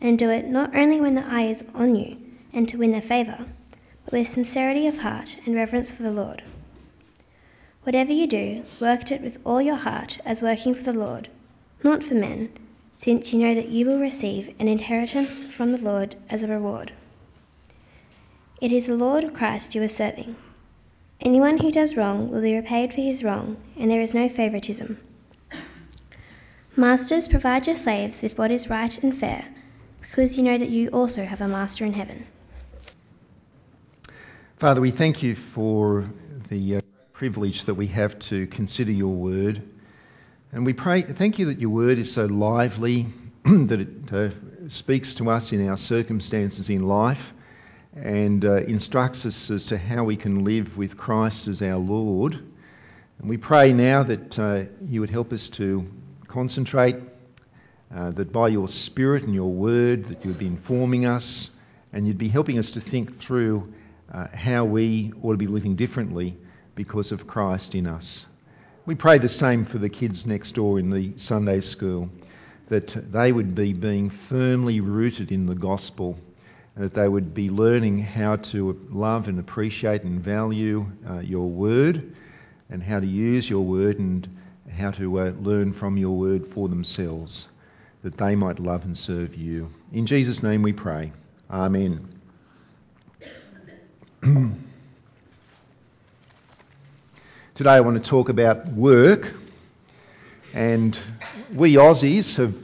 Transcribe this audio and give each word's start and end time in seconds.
and 0.00 0.18
do 0.18 0.30
it 0.30 0.46
not 0.46 0.74
only 0.74 1.00
when 1.00 1.14
the 1.14 1.26
eye 1.26 1.42
is 1.42 1.62
on 1.74 1.94
you 1.94 2.16
and 2.52 2.68
to 2.68 2.78
win 2.78 2.92
their 2.92 3.02
favour, 3.02 3.46
but 4.04 4.12
with 4.12 4.28
sincerity 4.28 4.86
of 4.86 4.98
heart 4.98 5.36
and 5.44 5.54
reverence 5.54 5.90
for 5.90 6.02
the 6.02 6.10
Lord. 6.10 6.42
Whatever 7.82 8.12
you 8.12 8.26
do, 8.26 8.62
work 8.80 9.00
at 9.02 9.12
it 9.12 9.22
with 9.22 9.38
all 9.44 9.62
your 9.62 9.76
heart 9.76 10.18
as 10.24 10.42
working 10.42 10.74
for 10.74 10.82
the 10.82 10.98
Lord, 10.98 11.28
not 11.82 12.04
for 12.04 12.14
men, 12.14 12.50
since 12.94 13.32
you 13.32 13.38
know 13.38 13.54
that 13.54 13.68
you 13.68 13.86
will 13.86 13.98
receive 13.98 14.54
an 14.58 14.68
inheritance 14.68 15.44
from 15.44 15.72
the 15.72 15.82
Lord 15.82 16.14
as 16.28 16.42
a 16.42 16.48
reward. 16.48 16.92
It 18.60 18.72
is 18.72 18.86
the 18.86 18.96
Lord 18.96 19.32
Christ 19.32 19.74
you 19.74 19.82
are 19.82 19.88
serving. 19.88 20.36
Anyone 21.20 21.58
who 21.58 21.70
does 21.70 21.96
wrong 21.96 22.30
will 22.30 22.42
be 22.42 22.54
repaid 22.54 22.92
for 22.92 23.00
his 23.00 23.24
wrong, 23.24 23.56
and 23.78 23.90
there 23.90 24.02
is 24.02 24.12
no 24.12 24.28
favouritism. 24.28 24.98
Masters, 26.76 27.28
provide 27.28 27.66
your 27.66 27.76
slaves 27.76 28.22
with 28.22 28.36
what 28.36 28.50
is 28.50 28.68
right 28.68 29.02
and 29.02 29.16
fair, 29.16 29.46
because 30.00 30.36
you 30.36 30.42
know 30.42 30.58
that 30.58 30.68
you 30.68 30.88
also 30.88 31.24
have 31.24 31.40
a 31.40 31.48
master 31.48 31.84
in 31.84 31.92
heaven. 31.92 32.26
Father, 34.58 34.80
we 34.80 34.90
thank 34.90 35.22
you 35.22 35.34
for 35.34 36.04
the 36.48 36.76
uh, 36.76 36.80
privilege 37.12 37.64
that 37.64 37.74
we 37.74 37.86
have 37.86 38.18
to 38.18 38.46
consider 38.48 38.92
your 38.92 39.14
word. 39.14 39.62
And 40.52 40.66
we 40.66 40.72
pray, 40.72 41.02
thank 41.02 41.38
you 41.38 41.46
that 41.46 41.60
your 41.60 41.70
word 41.70 41.98
is 41.98 42.12
so 42.12 42.26
lively, 42.26 43.06
that 43.44 43.80
it 43.80 44.12
uh, 44.12 44.30
speaks 44.68 45.14
to 45.14 45.30
us 45.30 45.52
in 45.52 45.68
our 45.68 45.78
circumstances 45.78 46.68
in 46.68 46.86
life 46.86 47.32
and 47.94 48.44
uh, 48.44 48.56
instructs 48.56 49.26
us 49.26 49.50
as 49.50 49.66
to 49.66 49.78
how 49.78 50.04
we 50.04 50.16
can 50.16 50.44
live 50.44 50.76
with 50.76 50.96
Christ 50.96 51.48
as 51.48 51.62
our 51.62 51.78
Lord. 51.78 52.34
And 53.18 53.28
we 53.28 53.36
pray 53.36 53.72
now 53.72 54.02
that 54.02 54.38
uh, 54.38 54.64
you 54.86 55.00
would 55.00 55.10
help 55.10 55.32
us 55.32 55.50
to 55.50 55.86
concentrate, 56.26 56.96
uh, 57.94 58.10
that 58.10 58.32
by 58.32 58.48
your 58.48 58.68
Spirit 58.68 59.24
and 59.24 59.34
your 59.34 59.50
word, 59.50 60.04
that 60.06 60.24
you 60.24 60.30
would 60.30 60.38
be 60.38 60.46
informing 60.46 61.06
us 61.06 61.50
and 61.92 62.06
you'd 62.06 62.18
be 62.18 62.28
helping 62.28 62.58
us 62.58 62.72
to 62.72 62.80
think 62.80 63.18
through 63.18 63.72
uh, 64.12 64.26
how 64.34 64.64
we 64.64 65.12
ought 65.22 65.32
to 65.32 65.38
be 65.38 65.46
living 65.46 65.76
differently 65.76 66.36
because 66.74 67.12
of 67.12 67.26
Christ 67.26 67.74
in 67.74 67.86
us. 67.86 68.24
We 68.86 68.94
pray 68.94 69.18
the 69.18 69.28
same 69.28 69.64
for 69.64 69.78
the 69.78 69.88
kids 69.88 70.26
next 70.26 70.52
door 70.52 70.78
in 70.78 70.90
the 70.90 71.12
Sunday 71.16 71.60
school, 71.60 72.10
that 72.68 72.88
they 73.12 73.32
would 73.32 73.54
be 73.54 73.72
being 73.72 74.10
firmly 74.10 74.80
rooted 74.80 75.32
in 75.32 75.46
the 75.46 75.54
gospel 75.54 76.18
that 76.76 76.94
they 76.94 77.08
would 77.08 77.34
be 77.34 77.50
learning 77.50 77.98
how 77.98 78.36
to 78.36 78.78
love 78.90 79.28
and 79.28 79.38
appreciate 79.38 80.02
and 80.02 80.20
value 80.20 80.86
uh, 81.08 81.18
your 81.18 81.48
word 81.48 82.14
and 82.70 82.82
how 82.82 82.98
to 83.00 83.06
use 83.06 83.50
your 83.50 83.64
word 83.64 83.98
and 83.98 84.28
how 84.78 84.90
to 84.90 85.20
uh, 85.20 85.30
learn 85.40 85.72
from 85.72 85.96
your 85.96 86.16
word 86.16 86.46
for 86.46 86.68
themselves, 86.68 87.48
that 88.02 88.16
they 88.16 88.34
might 88.34 88.58
love 88.58 88.84
and 88.84 88.96
serve 88.96 89.34
you. 89.34 89.70
In 89.92 90.06
Jesus' 90.06 90.42
name 90.42 90.62
we 90.62 90.72
pray. 90.72 91.12
Amen. 91.50 92.08
Today 97.54 97.70
I 97.70 97.80
want 97.80 98.02
to 98.02 98.10
talk 98.10 98.28
about 98.30 98.66
work, 98.68 99.34
and 100.54 100.98
we 101.52 101.74
Aussies 101.74 102.36
have 102.36 102.54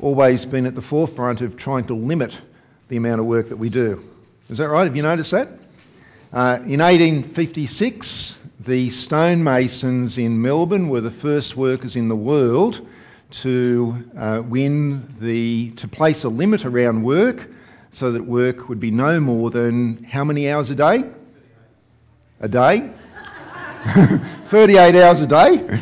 always 0.00 0.46
been 0.46 0.64
at 0.66 0.74
the 0.74 0.82
forefront 0.82 1.42
of 1.42 1.56
trying 1.56 1.84
to 1.86 1.94
limit 1.94 2.38
the 2.88 2.96
amount 2.96 3.20
of 3.20 3.26
work 3.26 3.50
that 3.50 3.56
we 3.56 3.68
do. 3.68 4.02
Is 4.48 4.58
that 4.58 4.68
right? 4.68 4.84
Have 4.84 4.96
you 4.96 5.02
noticed 5.02 5.32
that? 5.32 5.48
Uh, 6.32 6.58
in 6.64 6.80
1856, 6.80 8.36
the 8.60 8.88
stonemasons 8.90 10.16
in 10.16 10.40
Melbourne 10.40 10.88
were 10.88 11.00
the 11.00 11.10
first 11.10 11.56
workers 11.56 11.96
in 11.96 12.08
the 12.08 12.16
world 12.16 12.86
to 13.30 13.94
uh, 14.16 14.42
win 14.44 15.14
the 15.20 15.70
to 15.76 15.88
place 15.88 16.24
a 16.24 16.28
limit 16.28 16.64
around 16.64 17.02
work 17.02 17.48
so 17.92 18.12
that 18.12 18.22
work 18.22 18.68
would 18.68 18.80
be 18.80 18.90
no 18.90 19.20
more 19.20 19.50
than 19.50 20.04
how 20.04 20.24
many 20.24 20.50
hours 20.50 20.70
a 20.70 20.74
day? 20.74 21.04
A 22.40 22.48
day? 22.48 22.90
38 24.46 24.94
hours 24.96 25.20
a 25.20 25.26
day. 25.26 25.80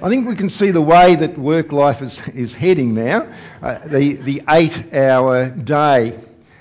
I 0.00 0.08
think 0.08 0.28
we 0.28 0.36
can 0.36 0.48
see 0.48 0.70
the 0.70 0.82
way 0.82 1.16
that 1.16 1.36
work 1.36 1.72
life 1.72 2.02
is, 2.02 2.20
is 2.28 2.54
heading 2.54 2.94
now. 2.94 3.26
Uh, 3.60 3.78
the, 3.88 4.14
the 4.14 4.42
eight 4.50 4.94
hour 4.94 5.48
day. 5.48 6.18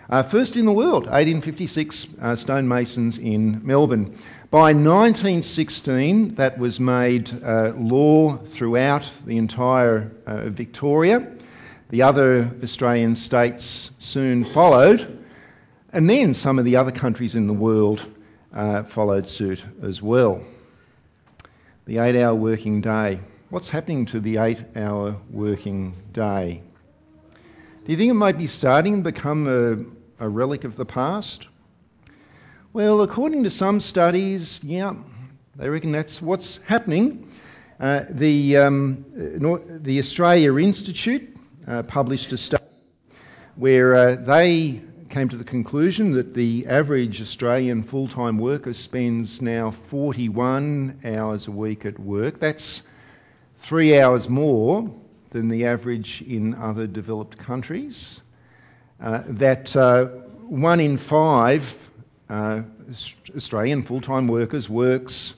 Uh, 0.10 0.24
first 0.24 0.56
in 0.56 0.66
the 0.66 0.72
world, 0.72 1.04
1856 1.04 2.08
uh, 2.22 2.36
stonemasons 2.36 3.20
in 3.20 3.66
Melbourne. 3.66 4.18
By 4.50 4.72
1916, 4.72 6.36
that 6.36 6.58
was 6.58 6.80
made 6.80 7.30
uh, 7.44 7.74
law 7.76 8.38
throughout 8.38 9.12
the 9.26 9.38
entire 9.38 10.10
uh, 10.26 10.48
Victoria. 10.50 11.28
The 11.90 12.04
other 12.04 12.50
Australian 12.64 13.18
states 13.18 13.92
soon 14.00 14.46
followed, 14.46 15.22
and 15.92 16.10
then 16.10 16.34
some 16.34 16.60
of 16.60 16.64
the 16.64 16.78
other 16.78 16.94
countries 16.94 17.36
in 17.36 17.48
the 17.48 17.54
world 17.54 18.08
uh, 18.54 18.84
followed 18.84 19.28
suit 19.28 19.62
as 19.84 20.02
well. 20.02 20.42
The 21.86 21.98
eight 21.98 22.16
hour 22.16 22.34
working 22.34 22.80
day. 22.80 23.20
What's 23.50 23.68
happening 23.68 24.06
to 24.08 24.22
the 24.22 24.38
eight 24.38 24.64
hour 24.78 25.18
working 25.30 25.94
day? 26.14 26.62
Do 27.34 27.92
you 27.92 27.98
think 27.98 28.12
it 28.12 28.14
might 28.14 28.38
be 28.38 28.48
starting 28.48 29.04
to 29.04 29.12
become 29.12 29.48
a 29.50 30.24
a 30.24 30.30
relic 30.30 30.64
of 30.64 30.78
the 30.78 30.86
past? 30.86 31.48
Well, 32.78 33.02
according 33.02 33.44
to 33.46 33.50
some 33.50 33.80
studies, 33.80 34.60
yeah, 34.62 34.94
they 35.56 35.68
reckon 35.68 35.92
that's 35.92 36.22
what's 36.22 36.58
happening. 36.58 37.28
Uh, 37.80 38.02
the, 38.08 38.58
um, 38.58 39.04
the 39.82 39.98
Australia 39.98 40.56
Institute 40.58 41.36
uh, 41.68 41.82
published 41.82 42.34
a 42.34 42.38
study 42.38 42.64
where 43.56 43.96
uh, 43.96 44.16
they 44.18 44.80
came 45.10 45.28
to 45.28 45.38
the 45.38 45.44
conclusion 45.44 46.12
that 46.12 46.36
the 46.36 46.68
average 46.68 47.20
Australian 47.20 47.82
full 47.82 48.08
time 48.08 48.38
worker 48.38 48.76
spends 48.76 49.42
now 49.42 49.72
41 49.72 51.00
hours 51.04 51.48
a 51.48 51.52
week 51.52 51.84
at 51.84 51.98
work. 51.98 52.40
That's 52.40 52.84
three 53.58 54.00
hours 54.00 54.30
more 54.30 54.88
than 55.32 55.50
the 55.50 55.66
average 55.66 56.22
in 56.28 56.54
other 56.54 56.86
developed 56.86 57.40
countries. 57.40 58.22
Uh, 59.02 59.24
that 59.26 59.76
uh, 59.76 60.06
one 60.46 60.80
in 60.80 61.00
five 61.00 61.76
uh, 62.30 62.62
Australian 63.36 63.84
full 63.84 64.02
time 64.02 64.28
workers 64.28 64.70
works 64.70 65.34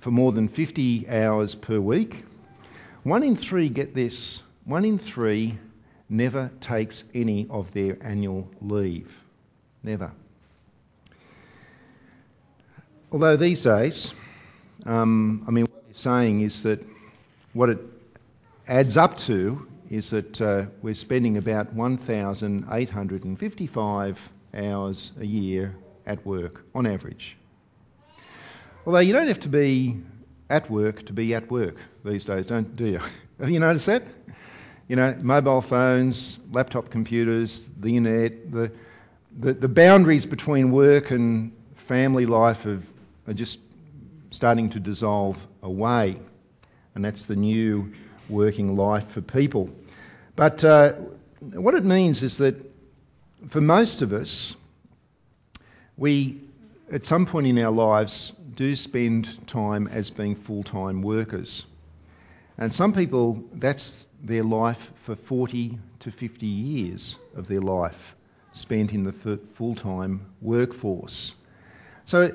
for 0.00 0.10
more 0.10 0.32
than 0.32 0.48
50 0.48 1.08
hours 1.08 1.54
per 1.54 1.78
week. 1.80 2.24
One 3.02 3.22
in 3.22 3.36
three, 3.36 3.68
get 3.68 3.94
this, 3.94 4.40
one 4.64 4.84
in 4.84 4.98
three 4.98 5.56
never 6.08 6.50
takes 6.60 7.04
any 7.14 7.46
of 7.50 7.70
their 7.72 7.96
annual 8.02 8.48
leave. 8.60 9.16
Never. 9.82 10.10
Although 13.12 13.36
these 13.36 13.62
days, 13.62 14.12
um, 14.86 15.44
I 15.46 15.50
mean, 15.50 15.66
what 15.66 15.84
they're 15.84 15.94
saying 15.94 16.40
is 16.40 16.62
that 16.62 16.82
what 17.52 17.68
it 17.68 17.78
adds 18.66 18.96
up 18.96 19.18
to 19.18 19.68
is 19.90 20.08
that 20.10 20.40
uh, 20.40 20.64
we're 20.82 20.94
spending 20.94 21.36
about 21.36 21.72
1,855 21.74 24.18
hours 24.54 25.12
a 25.20 25.26
year 25.26 25.74
at 26.06 26.24
work 26.26 26.64
on 26.74 26.86
average. 26.86 27.36
Although 28.86 28.98
you 29.00 29.12
don't 29.12 29.28
have 29.28 29.40
to 29.40 29.48
be 29.48 29.96
at 30.50 30.70
work 30.70 31.06
to 31.06 31.12
be 31.12 31.34
at 31.34 31.50
work 31.50 31.76
these 32.04 32.24
days, 32.24 32.46
don't 32.46 32.76
do 32.76 32.86
you? 32.86 33.00
Have 33.40 33.50
you 33.50 33.60
noticed 33.60 33.86
that? 33.86 34.02
You 34.88 34.96
know, 34.96 35.16
mobile 35.22 35.62
phones, 35.62 36.38
laptop 36.52 36.90
computers, 36.90 37.70
the 37.80 37.96
internet, 37.96 38.52
the, 38.52 38.70
the, 39.38 39.54
the 39.54 39.68
boundaries 39.68 40.26
between 40.26 40.70
work 40.70 41.10
and 41.10 41.52
family 41.76 42.26
life 42.26 42.62
have, 42.62 42.84
are 43.26 43.32
just 43.32 43.60
starting 44.30 44.68
to 44.70 44.80
dissolve 44.80 45.38
away. 45.62 46.20
And 46.94 47.04
that's 47.04 47.24
the 47.26 47.36
new 47.36 47.92
working 48.28 48.76
life 48.76 49.08
for 49.10 49.22
people. 49.22 49.70
But 50.36 50.62
uh, 50.64 50.92
what 51.54 51.74
it 51.74 51.84
means 51.84 52.22
is 52.22 52.36
that 52.38 52.54
for 53.48 53.60
most 53.60 54.02
of 54.02 54.12
us, 54.12 54.56
we, 55.96 56.40
at 56.92 57.06
some 57.06 57.26
point 57.26 57.46
in 57.46 57.58
our 57.58 57.72
lives, 57.72 58.32
do 58.54 58.74
spend 58.76 59.46
time 59.46 59.88
as 59.88 60.10
being 60.10 60.34
full 60.34 60.62
time 60.62 61.02
workers. 61.02 61.66
And 62.58 62.72
some 62.72 62.92
people, 62.92 63.42
that's 63.54 64.06
their 64.22 64.44
life 64.44 64.92
for 65.02 65.16
40 65.16 65.78
to 66.00 66.10
50 66.10 66.46
years 66.46 67.16
of 67.36 67.48
their 67.48 67.60
life 67.60 68.14
spent 68.52 68.92
in 68.92 69.02
the 69.02 69.38
full 69.54 69.74
time 69.74 70.24
workforce. 70.40 71.34
So 72.04 72.32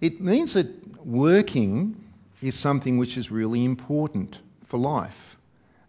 it 0.00 0.20
means 0.20 0.54
that 0.54 0.68
working 1.04 1.96
is 2.42 2.54
something 2.54 2.98
which 2.98 3.16
is 3.16 3.30
really 3.30 3.64
important 3.64 4.38
for 4.66 4.78
life. 4.78 5.36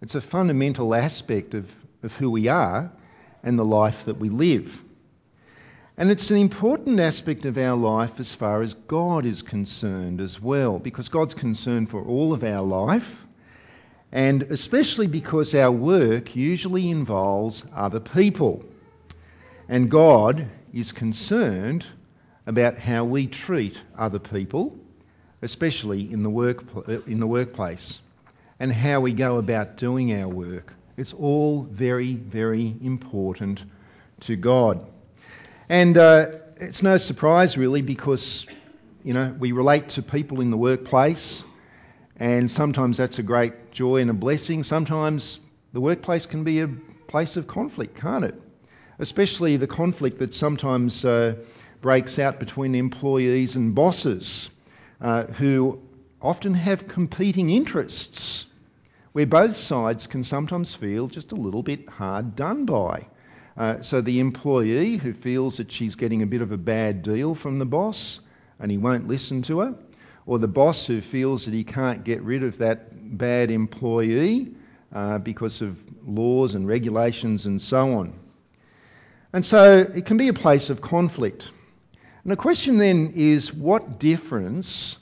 It's 0.01 0.15
a 0.15 0.21
fundamental 0.21 0.95
aspect 0.95 1.53
of, 1.53 1.69
of 2.03 2.15
who 2.15 2.31
we 2.31 2.47
are 2.47 2.91
and 3.43 3.57
the 3.57 3.65
life 3.65 4.05
that 4.05 4.17
we 4.17 4.29
live. 4.29 4.81
And 5.99 6.11
it's 6.11 6.29
an 6.29 6.38
important 6.38 6.99
aspect 6.99 7.45
of 7.45 7.57
our 7.57 7.75
life 7.75 8.19
as 8.19 8.31
far 8.31 8.61
as 8.61 8.75
God 8.75 9.25
is 9.25 9.41
concerned 9.41 10.21
as 10.21 10.39
well, 10.39 10.77
because 10.77 11.09
God's 11.09 11.33
concerned 11.33 11.89
for 11.89 12.03
all 12.03 12.33
of 12.33 12.44
our 12.44 12.61
life, 12.61 13.15
and 14.11 14.44
especially 14.44 15.07
because 15.07 15.55
our 15.55 15.71
work 15.71 16.35
usually 16.35 16.91
involves 16.91 17.63
other 17.75 17.99
people. 17.99 18.63
And 19.67 19.89
God 19.89 20.47
is 20.71 20.91
concerned 20.91 21.83
about 22.45 22.77
how 22.77 23.03
we 23.03 23.25
treat 23.25 23.81
other 23.97 24.19
people, 24.19 24.77
especially 25.41 26.11
in 26.13 26.21
the, 26.21 26.29
work, 26.29 26.63
in 27.07 27.19
the 27.19 27.27
workplace, 27.27 27.99
and 28.59 28.71
how 28.71 28.99
we 28.99 29.13
go 29.13 29.38
about 29.38 29.77
doing 29.77 30.13
our 30.13 30.27
work. 30.27 30.75
It's 30.95 31.13
all 31.13 31.63
very, 31.63 32.13
very 32.13 32.75
important 32.83 33.65
to 34.21 34.35
God. 34.35 34.85
And 35.69 35.97
uh, 35.97 36.27
it's 36.61 36.81
no 36.81 36.95
surprise, 36.95 37.57
really, 37.57 37.81
because 37.81 38.45
you 39.03 39.13
know 39.13 39.35
we 39.37 39.51
relate 39.51 39.89
to 39.89 40.01
people 40.01 40.39
in 40.39 40.49
the 40.49 40.57
workplace, 40.57 41.43
and 42.15 42.49
sometimes 42.49 42.95
that's 42.95 43.19
a 43.19 43.23
great 43.23 43.71
joy 43.71 43.97
and 43.97 44.09
a 44.09 44.13
blessing. 44.13 44.63
Sometimes 44.63 45.41
the 45.73 45.81
workplace 45.81 46.25
can 46.25 46.45
be 46.45 46.61
a 46.61 46.69
place 47.07 47.35
of 47.35 47.47
conflict, 47.47 47.97
can't 47.97 48.23
it? 48.23 48.35
Especially 48.99 49.57
the 49.57 49.67
conflict 49.67 50.19
that 50.19 50.33
sometimes 50.33 51.03
uh, 51.03 51.35
breaks 51.81 52.17
out 52.17 52.39
between 52.39 52.73
employees 52.73 53.55
and 53.55 53.75
bosses 53.75 54.49
uh, 55.01 55.25
who 55.25 55.81
often 56.21 56.53
have 56.53 56.87
competing 56.87 57.49
interests, 57.49 58.45
where 59.11 59.25
both 59.25 59.55
sides 59.55 60.07
can 60.07 60.23
sometimes 60.23 60.73
feel 60.73 61.07
just 61.07 61.33
a 61.33 61.35
little 61.35 61.61
bit 61.61 61.89
hard 61.89 62.37
done 62.37 62.65
by. 62.65 63.05
Uh, 63.57 63.81
so 63.81 64.01
the 64.01 64.19
employee 64.19 64.98
who 64.98 65.13
feels 65.13 65.57
that 65.57 65.71
she's 65.71 65.95
getting 65.95 66.21
a 66.21 66.27
bit 66.27 66.42
of 66.42 66.51
a 66.51 66.57
bad 66.57 67.01
deal 67.01 67.33
from 67.33 67.57
the 67.57 67.65
boss 67.65 68.19
and 68.59 68.69
he 68.69 68.77
won't 68.77 69.07
listen 69.07 69.42
to 69.44 69.59
her, 69.59 69.75
or 70.25 70.38
the 70.39 70.48
boss 70.48 70.86
who 70.86 71.01
feels 71.01 71.45
that 71.45 71.54
he 71.54 71.63
can't 71.63 72.04
get 72.04 72.21
rid 72.21 72.44
of 72.44 72.57
that 72.57 73.18
bad 73.18 73.50
employee 73.50 74.51
uh, 74.94 75.18
because 75.18 75.62
of 75.62 75.77
laws 76.06 76.56
and 76.56 76.68
regulations 76.68 77.45
and 77.45 77.62
so 77.62 77.98
on. 77.98 78.13
And 79.33 79.45
so 79.45 79.86
it 79.95 80.06
can 80.06 80.18
be 80.18 80.27
a 80.27 80.33
place 80.33 80.69
of 80.69 80.81
conflict. 80.81 81.51
And 82.24 82.31
the 82.31 82.38
question 82.38 82.77
then 82.77 83.13
is 83.15 83.54
what 83.54 84.00
difference 84.00 84.98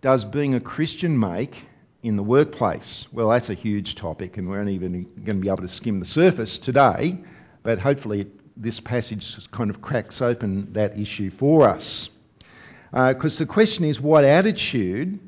does 0.00 0.24
being 0.24 0.54
a 0.54 0.60
Christian 0.60 1.18
make 1.18 1.56
in 2.02 2.16
the 2.16 2.22
workplace? 2.22 3.06
Well, 3.12 3.28
that's 3.28 3.50
a 3.50 3.54
huge 3.54 3.94
topic, 3.94 4.36
and 4.36 4.48
we're 4.48 4.60
only 4.60 4.74
even 4.74 5.04
going 5.24 5.38
to 5.38 5.42
be 5.42 5.48
able 5.48 5.62
to 5.62 5.68
skim 5.68 6.00
the 6.00 6.06
surface 6.06 6.58
today, 6.58 7.18
but 7.62 7.80
hopefully 7.80 8.26
this 8.56 8.80
passage 8.80 9.48
kind 9.50 9.70
of 9.70 9.80
cracks 9.80 10.20
open 10.20 10.72
that 10.72 10.98
issue 10.98 11.30
for 11.30 11.68
us. 11.68 12.08
Because 12.90 13.40
uh, 13.40 13.44
the 13.44 13.46
question 13.46 13.84
is 13.84 14.00
what 14.00 14.24
attitude 14.24 15.18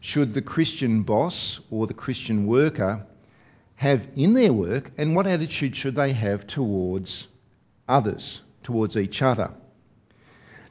should 0.00 0.34
the 0.34 0.42
Christian 0.42 1.02
boss 1.02 1.60
or 1.70 1.86
the 1.86 1.94
Christian 1.94 2.46
worker 2.46 3.04
have 3.76 4.06
in 4.16 4.34
their 4.34 4.52
work, 4.52 4.90
and 4.96 5.14
what 5.14 5.26
attitude 5.26 5.76
should 5.76 5.94
they 5.94 6.12
have 6.12 6.46
towards 6.46 7.26
others, 7.88 8.40
towards 8.62 8.96
each 8.96 9.20
other? 9.20 9.50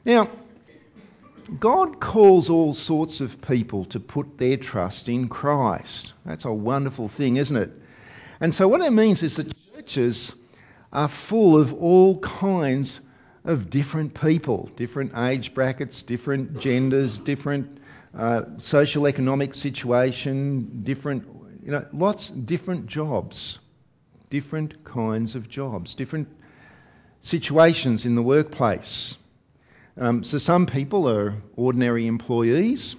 Now, 0.04 0.28
God 1.60 2.00
calls 2.00 2.50
all 2.50 2.74
sorts 2.74 3.20
of 3.20 3.40
people 3.40 3.84
to 3.86 4.00
put 4.00 4.38
their 4.38 4.56
trust 4.56 5.08
in 5.08 5.28
Christ. 5.28 6.12
That's 6.24 6.44
a 6.44 6.52
wonderful 6.52 7.08
thing, 7.08 7.36
isn't 7.36 7.56
it? 7.56 7.70
And 8.40 8.54
so, 8.54 8.66
what 8.66 8.80
that 8.80 8.92
means 8.92 9.22
is 9.22 9.36
that 9.36 9.52
churches 9.74 10.32
are 10.92 11.08
full 11.08 11.56
of 11.56 11.72
all 11.74 12.18
kinds 12.20 13.00
of 13.44 13.70
different 13.70 14.14
people, 14.14 14.70
different 14.76 15.12
age 15.16 15.54
brackets, 15.54 16.02
different 16.02 16.58
genders, 16.58 17.18
different 17.18 17.78
uh, 18.16 18.42
social 18.58 19.06
economic 19.06 19.54
situation, 19.54 20.82
different, 20.84 21.24
you 21.64 21.70
know, 21.70 21.84
lots 21.92 22.30
different 22.30 22.86
jobs, 22.86 23.58
different 24.30 24.84
kinds 24.84 25.34
of 25.34 25.48
jobs, 25.48 25.94
different 25.94 26.28
situations 27.20 28.04
in 28.04 28.14
the 28.14 28.22
workplace. 28.22 29.16
Um, 29.98 30.24
so 30.24 30.38
some 30.38 30.66
people 30.66 31.08
are 31.08 31.34
ordinary 31.56 32.06
employees. 32.06 32.96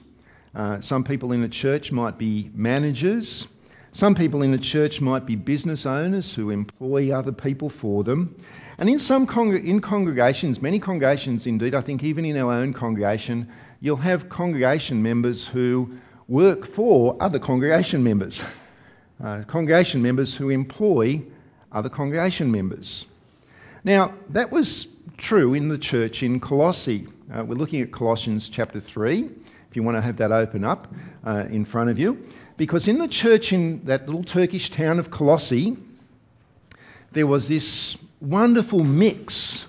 Uh, 0.56 0.82
some 0.82 1.04
people 1.04 1.32
in 1.32 1.44
a 1.44 1.50
church 1.50 1.92
might 1.92 2.18
be 2.18 2.50
managers. 2.54 3.48
Some 3.98 4.14
people 4.14 4.44
in 4.44 4.54
a 4.54 4.60
church 4.60 5.02
might 5.02 5.26
be 5.26 5.36
business 5.36 5.88
owners 5.88 6.32
who 6.32 6.52
employ 6.52 7.12
other 7.12 7.32
people 7.32 7.68
for 7.68 8.04
them. 8.04 8.36
And 8.78 8.88
in 8.88 9.00
some 9.00 9.26
con- 9.26 9.56
in 9.56 9.82
congregations, 9.82 10.62
many 10.62 10.78
congregations 10.78 11.48
indeed, 11.48 11.74
I 11.74 11.82
think 11.82 12.04
even 12.04 12.24
in 12.24 12.38
our 12.38 12.54
own 12.54 12.74
congregation, 12.74 13.48
you'll 13.82 13.96
have 13.96 14.30
congregation 14.30 15.02
members 15.02 15.48
who 15.48 15.98
work 16.28 16.68
for 16.68 17.18
other 17.20 17.40
congregation 17.40 18.04
members. 18.04 18.44
Uh, 19.20 19.42
congregation 19.46 20.04
members 20.04 20.32
who 20.32 20.50
employ 20.52 21.20
other 21.72 21.90
congregation 21.90 22.52
members. 22.52 23.04
Now, 23.84 24.14
that 24.30 24.52
was 24.52 24.88
true 25.18 25.56
in 25.56 25.70
the 25.70 25.78
church 25.80 26.22
in 26.22 26.40
Colossae. 26.40 27.08
Uh, 27.34 27.44
we're 27.44 27.56
looking 27.56 27.82
at 27.82 27.92
Colossians 27.92 28.48
chapter 28.48 28.80
3, 28.80 29.24
if 29.24 29.76
you 29.76 29.82
want 29.82 29.98
to 29.98 30.02
have 30.02 30.18
that 30.18 30.32
open 30.32 30.64
up 30.64 30.94
uh, 31.26 31.46
in 31.50 31.66
front 31.66 31.90
of 31.90 31.98
you. 31.98 32.28
Because 32.58 32.88
in 32.88 32.98
the 32.98 33.08
church 33.08 33.54
in 33.54 33.86
that 33.86 34.08
little 34.08 34.24
Turkish 34.24 34.72
town 34.72 34.98
of 34.98 35.12
Colossae, 35.12 35.78
there 37.12 37.28
was 37.28 37.48
this 37.48 37.96
wonderful 38.20 38.84
mix 38.84 39.66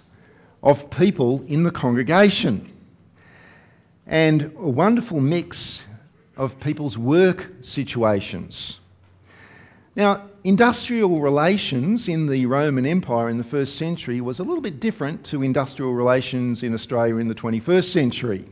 of 0.63 0.91
people 0.91 1.45
in 1.47 1.63
the 1.63 1.71
congregation. 1.71 2.73
And 4.07 4.55
a 4.57 4.69
wonderful 4.69 5.21
mix 5.21 5.83
of 6.39 6.59
people's 6.61 6.97
work 6.97 7.47
situations. 7.61 8.79
Now, 9.95 10.23
industrial 10.45 11.21
relations 11.21 12.09
in 12.09 12.27
the 12.27 12.47
Roman 12.47 12.87
Empire 12.87 13.29
in 13.29 13.37
the 13.37 13.45
first 13.45 13.77
century 13.77 14.21
was 14.21 14.39
a 14.39 14.45
little 14.45 14.63
bit 14.63 14.81
different 14.81 15.25
to 15.27 15.43
industrial 15.43 15.93
relations 15.93 16.63
in 16.63 16.73
Australia 16.73 17.17
in 17.17 17.29
the 17.29 17.35
21st 17.35 17.85
century. 17.85 18.45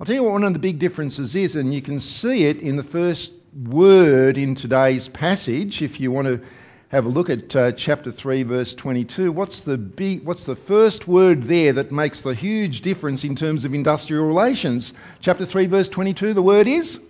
I'll 0.00 0.06
tell 0.06 0.16
you 0.16 0.24
what 0.24 0.32
one 0.32 0.44
of 0.44 0.52
the 0.52 0.58
big 0.58 0.78
differences 0.78 1.34
is, 1.34 1.54
and 1.54 1.72
you 1.72 1.82
can 1.82 2.00
see 2.00 2.44
it 2.44 2.58
in 2.58 2.76
the 2.76 2.82
first 2.82 3.32
word 3.66 4.38
in 4.38 4.54
today's 4.54 5.08
passage. 5.08 5.82
If 5.82 5.98
you 5.98 6.12
want 6.12 6.28
to 6.28 6.40
have 6.90 7.04
a 7.04 7.08
look 7.08 7.28
at 7.28 7.54
uh, 7.56 7.72
chapter 7.72 8.12
3, 8.12 8.44
verse 8.44 8.74
22, 8.74 9.32
what's 9.32 9.62
the, 9.62 10.20
what's 10.22 10.44
the 10.44 10.56
first 10.56 11.08
word 11.08 11.44
there 11.44 11.72
that 11.72 11.90
makes 11.90 12.22
the 12.22 12.34
huge 12.34 12.82
difference 12.82 13.24
in 13.24 13.34
terms 13.34 13.64
of 13.64 13.74
industrial 13.74 14.26
relations? 14.26 14.92
Chapter 15.20 15.44
3, 15.44 15.66
verse 15.66 15.88
22, 15.88 16.34
the 16.34 16.42
word 16.42 16.68
is? 16.68 16.92
Slaves. 16.92 17.04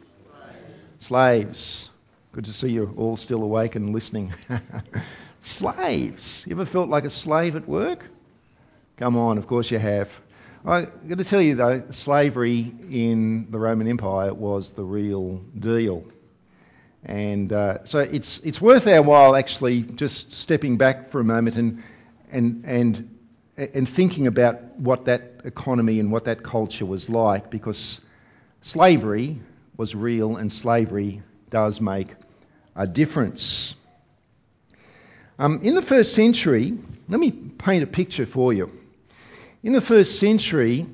Slaves. 1.01 1.91
Good 2.33 2.47
to 2.47 2.53
see 2.53 2.71
you 2.71 2.95
all 2.97 3.17
still 3.17 3.43
awake 3.43 3.75
and 3.75 3.93
listening. 3.93 4.33
Slaves. 5.43 6.45
You 6.47 6.57
ever 6.57 6.67
felt 6.67 6.89
like 6.89 7.05
a 7.05 7.11
slave 7.11 7.57
at 7.57 7.69
work? 7.69 8.05
Come 8.97 9.17
on, 9.17 9.39
of 9.39 9.47
course 9.47 9.71
you 9.71 9.79
have. 9.79 10.11
I'm 10.65 10.91
going 11.07 11.19
to 11.19 11.25
tell 11.25 11.41
you 11.41 11.55
though, 11.55 11.83
slavery 11.91 12.73
in 12.91 13.51
the 13.51 13.59
Roman 13.59 13.87
Empire 13.87 14.35
was 14.35 14.73
the 14.73 14.83
real 14.83 15.37
deal. 15.59 16.05
And 17.05 17.53
uh, 17.53 17.85
so 17.85 18.01
it's, 18.01 18.39
it's 18.41 18.61
worth 18.61 18.87
our 18.87 19.03
while 19.03 19.37
actually 19.37 19.83
just 19.83 20.33
stepping 20.33 20.77
back 20.77 21.11
for 21.11 21.21
a 21.21 21.25
moment 21.25 21.57
and, 21.57 21.83
and, 22.31 22.65
and, 22.65 23.19
and 23.57 23.89
thinking 23.89 24.27
about 24.27 24.79
what 24.79 25.05
that 25.07 25.41
economy 25.45 26.01
and 26.01 26.11
what 26.11 26.25
that 26.25 26.43
culture 26.43 26.87
was 26.87 27.09
like 27.09 27.51
because 27.51 28.01
slavery 28.63 29.39
was 29.77 29.95
real 29.95 30.37
and 30.37 30.53
slavery 30.53 31.23
does 31.51 31.81
make 31.81 32.09
a 32.77 32.87
difference. 32.87 33.75
Um, 35.39 35.61
in 35.63 35.75
the 35.75 35.83
first 35.83 36.15
century, 36.15 36.77
let 37.09 37.21
me 37.21 37.31
paint 37.31 37.85
a 37.85 37.87
picture 37.87 38.27
for 38.27 38.53
you. 38.53 38.73
In 39.63 39.73
the 39.73 39.81
first 39.81 40.19
century, 40.19 40.87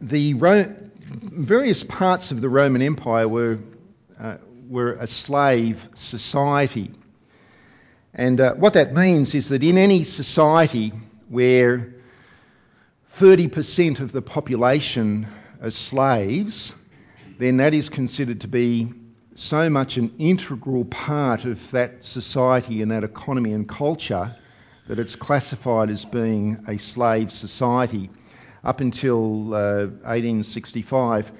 the 0.00 0.34
Ro- 0.34 0.74
various 1.06 1.82
parts 1.82 2.30
of 2.30 2.40
the 2.40 2.48
Roman 2.48 2.82
Empire 2.82 3.28
were, 3.28 3.58
uh, 4.18 4.36
were 4.72 4.94
a 4.94 5.06
slave 5.06 5.86
society. 5.94 6.90
And 8.14 8.40
uh, 8.40 8.54
what 8.54 8.72
that 8.72 8.94
means 8.94 9.34
is 9.34 9.50
that 9.50 9.62
in 9.62 9.76
any 9.76 10.02
society 10.02 10.92
where 11.28 11.94
30% 13.18 14.00
of 14.00 14.12
the 14.12 14.22
population 14.22 15.26
are 15.62 15.70
slaves, 15.70 16.74
then 17.38 17.58
that 17.58 17.74
is 17.74 17.90
considered 17.90 18.40
to 18.40 18.48
be 18.48 18.90
so 19.34 19.68
much 19.68 19.98
an 19.98 20.14
integral 20.18 20.86
part 20.86 21.44
of 21.44 21.70
that 21.72 22.02
society 22.02 22.80
and 22.80 22.90
that 22.90 23.04
economy 23.04 23.52
and 23.52 23.68
culture 23.68 24.34
that 24.86 24.98
it's 24.98 25.16
classified 25.16 25.90
as 25.90 26.06
being 26.06 26.64
a 26.66 26.78
slave 26.78 27.30
society. 27.30 28.08
Up 28.64 28.80
until 28.80 29.54
uh, 29.54 29.86
1865, 30.04 31.30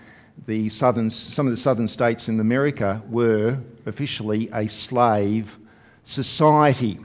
the 0.46 0.68
southern, 0.68 1.10
some 1.10 1.46
of 1.46 1.50
the 1.50 1.56
southern 1.56 1.88
states 1.88 2.28
in 2.28 2.40
America 2.40 3.02
were 3.08 3.58
officially 3.86 4.48
a 4.52 4.68
slave 4.68 5.56
society. 6.04 6.98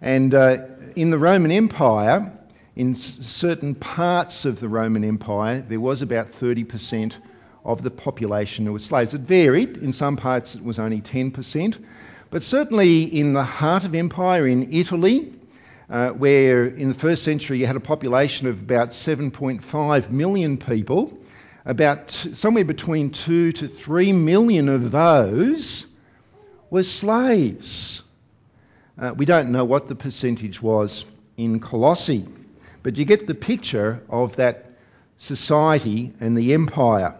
And 0.00 0.34
uh, 0.34 0.58
in 0.96 1.10
the 1.10 1.18
Roman 1.18 1.50
Empire, 1.50 2.32
in 2.76 2.94
certain 2.94 3.74
parts 3.74 4.44
of 4.44 4.60
the 4.60 4.68
Roman 4.68 5.04
Empire, 5.04 5.62
there 5.62 5.80
was 5.80 6.02
about 6.02 6.32
30% 6.32 7.14
of 7.64 7.82
the 7.82 7.90
population 7.90 8.66
who 8.66 8.72
were 8.72 8.78
slaves. 8.78 9.14
It 9.14 9.22
varied. 9.22 9.78
In 9.78 9.92
some 9.92 10.16
parts, 10.16 10.54
it 10.54 10.64
was 10.64 10.78
only 10.78 11.00
10%. 11.00 11.82
But 12.30 12.42
certainly 12.42 13.04
in 13.04 13.32
the 13.32 13.44
heart 13.44 13.84
of 13.84 13.94
empire, 13.94 14.46
in 14.46 14.72
Italy, 14.72 15.32
uh, 15.88 16.10
where 16.10 16.66
in 16.66 16.88
the 16.88 16.94
first 16.94 17.22
century 17.22 17.58
you 17.58 17.66
had 17.66 17.76
a 17.76 17.80
population 17.80 18.46
of 18.46 18.58
about 18.58 18.90
7.5 18.90 20.10
million 20.10 20.58
people, 20.58 21.16
about 21.64 22.10
somewhere 22.34 22.64
between 22.64 23.10
2 23.10 23.52
to 23.52 23.68
3 23.68 24.12
million 24.12 24.68
of 24.68 24.90
those 24.90 25.86
were 26.70 26.82
slaves. 26.82 28.02
Uh, 28.98 29.14
we 29.16 29.24
don't 29.24 29.50
know 29.50 29.64
what 29.64 29.88
the 29.88 29.94
percentage 29.94 30.60
was 30.60 31.06
in 31.36 31.58
Colossae, 31.60 32.26
but 32.82 32.96
you 32.96 33.04
get 33.04 33.26
the 33.26 33.34
picture 33.34 34.02
of 34.08 34.36
that 34.36 34.72
society 35.16 36.12
and 36.20 36.36
the 36.36 36.52
empire. 36.52 37.14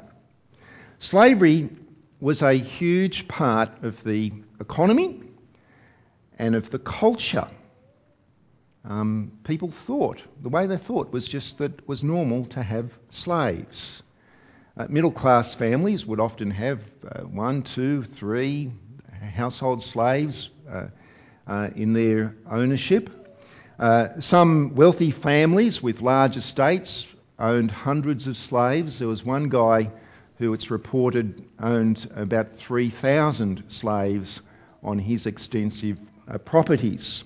Slavery 0.99 1.71
was 2.21 2.43
a 2.43 2.55
huge 2.55 3.27
part 3.29 3.71
of 3.83 4.03
the 4.05 4.33
economy 4.61 5.23
and 6.39 6.55
of 6.55 6.71
the 6.71 6.79
culture. 6.79 7.49
Um, 8.85 9.33
people 9.45 9.71
thought, 9.71 10.21
the 10.43 10.49
way 10.49 10.67
they 10.67 10.77
thought 10.77 11.13
was 11.13 11.27
just 11.27 11.59
that 11.59 11.79
it 11.79 11.89
was 11.89 12.05
normal 12.05 12.45
to 12.47 12.63
have 12.63 12.91
slaves. 13.09 14.03
Uh, 14.77 14.87
middle 14.89 15.13
class 15.13 15.55
families 15.55 16.05
would 16.05 16.19
often 16.19 16.51
have 16.51 16.81
uh, 17.09 17.21
one, 17.23 17.63
two, 17.63 18.03
three 18.03 18.73
household 19.35 19.83
slaves 19.83 20.51
uh, 20.69 21.69
in 21.77 21.93
their 21.93 22.35
ownership. 22.51 23.11
Some 24.21 24.75
wealthy 24.75 25.11
families 25.11 25.83
with 25.83 26.01
large 26.01 26.37
estates 26.37 27.07
owned 27.39 27.71
hundreds 27.71 28.27
of 28.27 28.37
slaves. 28.37 28.99
There 28.99 29.09
was 29.09 29.25
one 29.25 29.49
guy 29.49 29.91
who 30.39 30.53
it's 30.53 30.71
reported 30.71 31.47
owned 31.61 32.11
about 32.17 32.57
3,000 32.57 33.63
slaves 33.69 34.41
on 34.83 34.99
his 34.99 35.27
extensive 35.27 35.99
uh, 36.29 36.39
properties. 36.39 37.25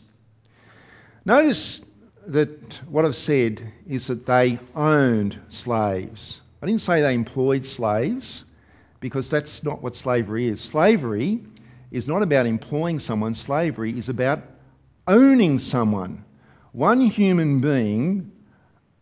Notice 1.25 1.81
that 2.27 2.81
what 2.89 3.05
I've 3.05 3.17
said 3.17 3.73
is 3.87 4.07
that 4.09 4.27
they 4.27 4.59
owned 4.75 5.39
slaves. 5.49 6.41
I 6.61 6.67
didn't 6.67 6.81
say 6.81 7.01
they 7.01 7.15
employed 7.15 7.65
slaves 7.65 8.45
because 9.01 9.31
that's 9.31 9.63
not 9.63 9.83
what 9.83 9.95
slavery 9.95 10.49
is. 10.49 10.61
Slavery 10.61 11.41
is 11.91 12.09
not 12.09 12.23
about 12.23 12.47
employing 12.47 12.99
someone, 12.99 13.35
slavery 13.35 13.97
is 13.97 14.09
about 14.09 14.43
owning 15.07 15.59
someone. 15.59 16.25
One 16.73 17.01
human 17.01 17.61
being 17.61 18.33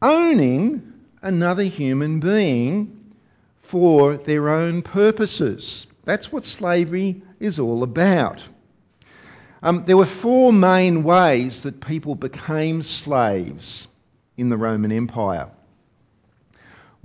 owning 0.02 0.92
another 1.22 1.64
human 1.64 2.20
being 2.20 3.14
for 3.62 4.16
their 4.16 4.48
own 4.48 4.82
purposes. 4.82 5.86
That's 6.04 6.30
what 6.30 6.44
slavery 6.44 7.22
is 7.40 7.58
all 7.58 7.82
about. 7.82 8.42
Um, 9.62 9.84
there 9.86 9.96
were 9.96 10.06
four 10.06 10.52
main 10.52 11.02
ways 11.02 11.62
that 11.62 11.80
people 11.80 12.14
became 12.14 12.82
slaves 12.82 13.88
in 14.36 14.50
the 14.50 14.56
Roman 14.56 14.92
Empire. 14.92 15.50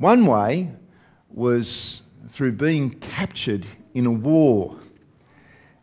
One 0.02 0.26
way 0.26 0.68
was 1.30 2.02
through 2.30 2.54
being 2.54 2.90
captured 2.90 3.68
in 3.94 4.08
a 4.08 4.12
war. 4.12 4.80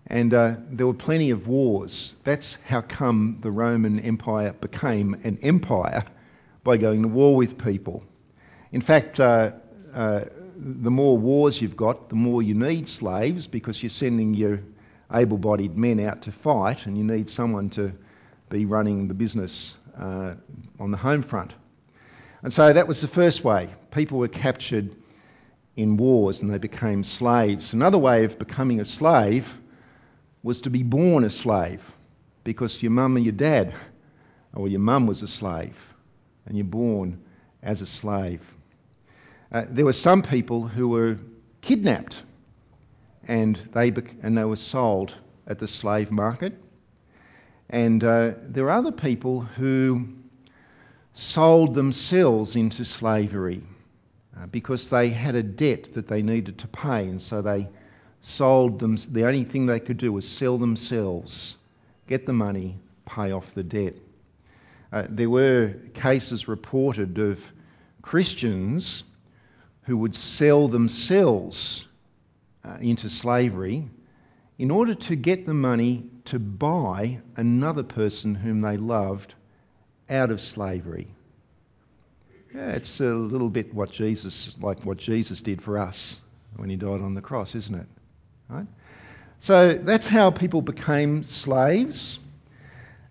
And 0.08 0.34
uh, 0.34 0.56
there 0.72 0.88
were 0.88 0.92
plenty 0.92 1.30
of 1.30 1.46
wars. 1.46 2.14
That's 2.24 2.58
how 2.66 2.80
come 2.80 3.38
the 3.42 3.52
Roman 3.52 4.00
Empire 4.00 4.54
became 4.60 5.14
an 5.22 5.38
empire 5.42 6.04
by 6.64 6.78
going 6.78 7.02
to 7.02 7.08
war 7.08 7.36
with 7.36 7.58
people. 7.58 8.02
In 8.72 8.80
fact, 8.80 9.20
uh, 9.20 9.52
uh, 9.94 10.24
the 10.56 10.90
more 10.90 11.16
wars 11.16 11.62
you've 11.62 11.76
got, 11.76 12.08
the 12.08 12.16
more 12.16 12.42
you 12.42 12.54
need 12.54 12.88
slaves 12.88 13.46
because 13.46 13.80
you're 13.84 13.90
sending 13.90 14.34
your 14.34 14.58
able 15.14 15.38
bodied 15.38 15.78
men 15.78 16.00
out 16.00 16.22
to 16.22 16.32
fight 16.32 16.86
and 16.86 16.98
you 16.98 17.04
need 17.04 17.30
someone 17.30 17.70
to 17.70 17.92
be 18.50 18.64
running 18.64 19.06
the 19.06 19.14
business 19.14 19.74
uh, 19.96 20.34
on 20.80 20.90
the 20.90 20.98
home 20.98 21.22
front. 21.22 21.54
And 22.42 22.52
so 22.52 22.72
that 22.72 22.86
was 22.86 23.00
the 23.00 23.08
first 23.08 23.42
way. 23.44 23.68
People 23.90 24.18
were 24.18 24.28
captured 24.28 24.94
in 25.76 25.96
wars 25.96 26.40
and 26.40 26.50
they 26.50 26.58
became 26.58 27.02
slaves. 27.02 27.72
Another 27.72 27.98
way 27.98 28.24
of 28.24 28.38
becoming 28.38 28.80
a 28.80 28.84
slave 28.84 29.48
was 30.42 30.60
to 30.60 30.70
be 30.70 30.82
born 30.82 31.24
a 31.24 31.30
slave 31.30 31.82
because 32.44 32.82
your 32.82 32.92
mum 32.92 33.16
and 33.16 33.24
your 33.24 33.32
dad, 33.32 33.74
or 34.54 34.68
your 34.68 34.80
mum 34.80 35.06
was 35.06 35.22
a 35.22 35.28
slave, 35.28 35.76
and 36.46 36.56
you're 36.56 36.64
born 36.64 37.20
as 37.62 37.80
a 37.80 37.86
slave. 37.86 38.40
Uh, 39.52 39.64
there 39.68 39.84
were 39.84 39.92
some 39.92 40.22
people 40.22 40.66
who 40.66 40.88
were 40.88 41.18
kidnapped 41.60 42.22
and 43.26 43.56
they, 43.74 43.92
and 44.22 44.38
they 44.38 44.44
were 44.44 44.56
sold 44.56 45.14
at 45.46 45.58
the 45.58 45.68
slave 45.68 46.10
market. 46.10 46.54
And 47.70 48.02
uh, 48.02 48.32
there 48.42 48.64
were 48.64 48.70
other 48.70 48.92
people 48.92 49.40
who 49.40 50.08
sold 51.18 51.74
themselves 51.74 52.54
into 52.54 52.84
slavery 52.84 53.60
uh, 54.36 54.46
because 54.46 54.88
they 54.88 55.08
had 55.08 55.34
a 55.34 55.42
debt 55.42 55.92
that 55.92 56.06
they 56.06 56.22
needed 56.22 56.56
to 56.56 56.68
pay, 56.68 57.08
and 57.08 57.20
so 57.20 57.42
they 57.42 57.68
sold 58.22 58.78
them. 58.78 58.96
The 59.10 59.26
only 59.26 59.42
thing 59.42 59.66
they 59.66 59.80
could 59.80 59.96
do 59.96 60.12
was 60.12 60.28
sell 60.28 60.58
themselves, 60.58 61.56
get 62.06 62.24
the 62.24 62.32
money, 62.32 62.78
pay 63.04 63.32
off 63.32 63.52
the 63.54 63.64
debt. 63.64 63.96
Uh, 64.92 65.06
there 65.08 65.28
were 65.28 65.74
cases 65.92 66.46
reported 66.46 67.18
of 67.18 67.40
Christians 68.00 69.02
who 69.82 69.96
would 69.96 70.14
sell 70.14 70.68
themselves 70.68 71.84
uh, 72.64 72.76
into 72.80 73.10
slavery 73.10 73.90
in 74.58 74.70
order 74.70 74.94
to 74.94 75.16
get 75.16 75.46
the 75.46 75.54
money 75.54 76.08
to 76.26 76.38
buy 76.38 77.18
another 77.36 77.82
person 77.82 78.36
whom 78.36 78.60
they 78.60 78.76
loved 78.76 79.34
out 80.10 80.30
of 80.30 80.40
slavery. 80.40 81.08
Yeah, 82.54 82.70
it's 82.70 83.00
a 83.00 83.04
little 83.04 83.50
bit 83.50 83.74
what 83.74 83.92
Jesus, 83.92 84.56
like 84.60 84.84
what 84.84 84.96
Jesus 84.96 85.42
did 85.42 85.62
for 85.62 85.78
us 85.78 86.16
when 86.56 86.70
he 86.70 86.76
died 86.76 87.02
on 87.02 87.14
the 87.14 87.20
cross, 87.20 87.54
isn't 87.54 87.74
it? 87.74 87.86
Right? 88.48 88.66
So 89.40 89.74
that's 89.74 90.08
how 90.08 90.30
people 90.30 90.62
became 90.62 91.24
slaves. 91.24 92.18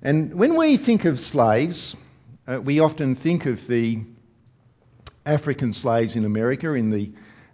And 0.01 0.34
when 0.34 0.56
we 0.56 0.77
think 0.77 1.06
of 1.06 1.20
slaves, 1.20 1.96
uh, 2.48 2.60
we 2.62 2.80
often 2.80 3.16
think 3.16 3.46
of 3.46 3.68
the 3.68 4.01
African 5.25 5.74
slaves 5.74 6.16
in 6.16 6.25
America 6.25 6.74
in 6.74 6.89
the 6.89 7.12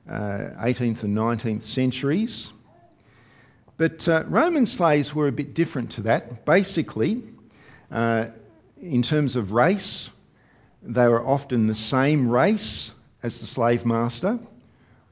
uh, 0.09 0.55
18th 0.61 1.03
and 1.03 1.17
19th 1.17 1.63
centuries. 1.63 2.51
But 3.77 4.07
uh, 4.07 4.23
Roman 4.27 4.65
slaves 4.65 5.13
were 5.13 5.27
a 5.27 5.31
bit 5.31 5.53
different 5.53 5.93
to 5.93 6.01
that. 6.03 6.45
Basically, 6.45 7.23
uh, 7.91 8.27
in 8.83 9.01
terms 9.01 9.37
of 9.37 9.53
race, 9.53 10.09
they 10.81 11.07
were 11.07 11.25
often 11.25 11.67
the 11.67 11.75
same 11.75 12.29
race 12.29 12.91
as 13.21 13.39
the 13.39 13.47
slave 13.47 13.85
master, 13.85 14.37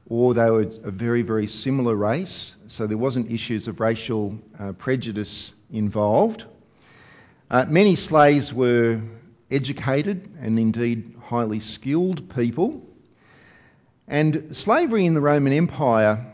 or 0.06 0.34
they 0.34 0.50
were 0.50 0.68
a 0.84 0.90
very, 0.90 1.22
very 1.22 1.46
similar 1.46 1.96
race, 1.96 2.54
so 2.68 2.86
there 2.86 2.98
wasn't 2.98 3.30
issues 3.30 3.68
of 3.68 3.80
racial 3.80 4.38
uh, 4.58 4.72
prejudice 4.72 5.52
involved. 5.72 6.44
Uh, 7.50 7.64
many 7.66 7.96
slaves 7.96 8.52
were 8.52 9.00
educated 9.50 10.28
and 10.40 10.58
indeed 10.58 11.14
highly 11.22 11.60
skilled 11.60 12.34
people. 12.34 12.86
And 14.06 14.54
slavery 14.54 15.06
in 15.06 15.14
the 15.14 15.20
Roman 15.20 15.54
Empire, 15.54 16.26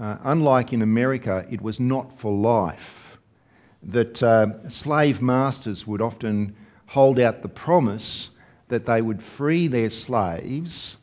uh, 0.00 0.16
unlike 0.24 0.72
in 0.72 0.82
America, 0.82 1.46
it 1.48 1.60
was 1.60 1.78
not 1.78 2.18
for 2.18 2.32
life. 2.32 3.07
That 3.82 4.22
uh, 4.22 4.68
slave 4.68 5.22
masters 5.22 5.86
would 5.86 6.02
often 6.02 6.54
hold 6.86 7.18
out 7.18 7.42
the 7.42 7.48
promise 7.48 8.30
that 8.68 8.86
they 8.86 9.00
would 9.00 9.22
free 9.22 9.68
their 9.68 9.90
slaves 9.90 10.96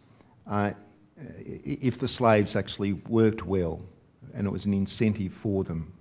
uh, 0.47 0.71
if 1.17 1.99
the 1.99 2.07
slaves 2.07 2.55
actually 2.55 2.93
worked 2.93 3.45
well, 3.45 3.81
and 4.33 4.45
it 4.45 4.49
was 4.49 4.65
an 4.65 4.73
incentive 4.73 5.33
for 5.33 5.63
them. 5.63 5.93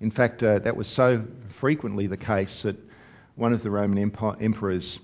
In 0.00 0.10
fact, 0.10 0.42
uh, 0.42 0.58
that 0.60 0.76
was 0.76 0.88
so 0.88 1.24
frequently 1.48 2.06
the 2.06 2.16
case 2.16 2.62
that 2.62 2.76
one 3.36 3.52
of 3.52 3.62
the 3.62 3.70
Roman 3.70 3.98
emperors 4.40 4.98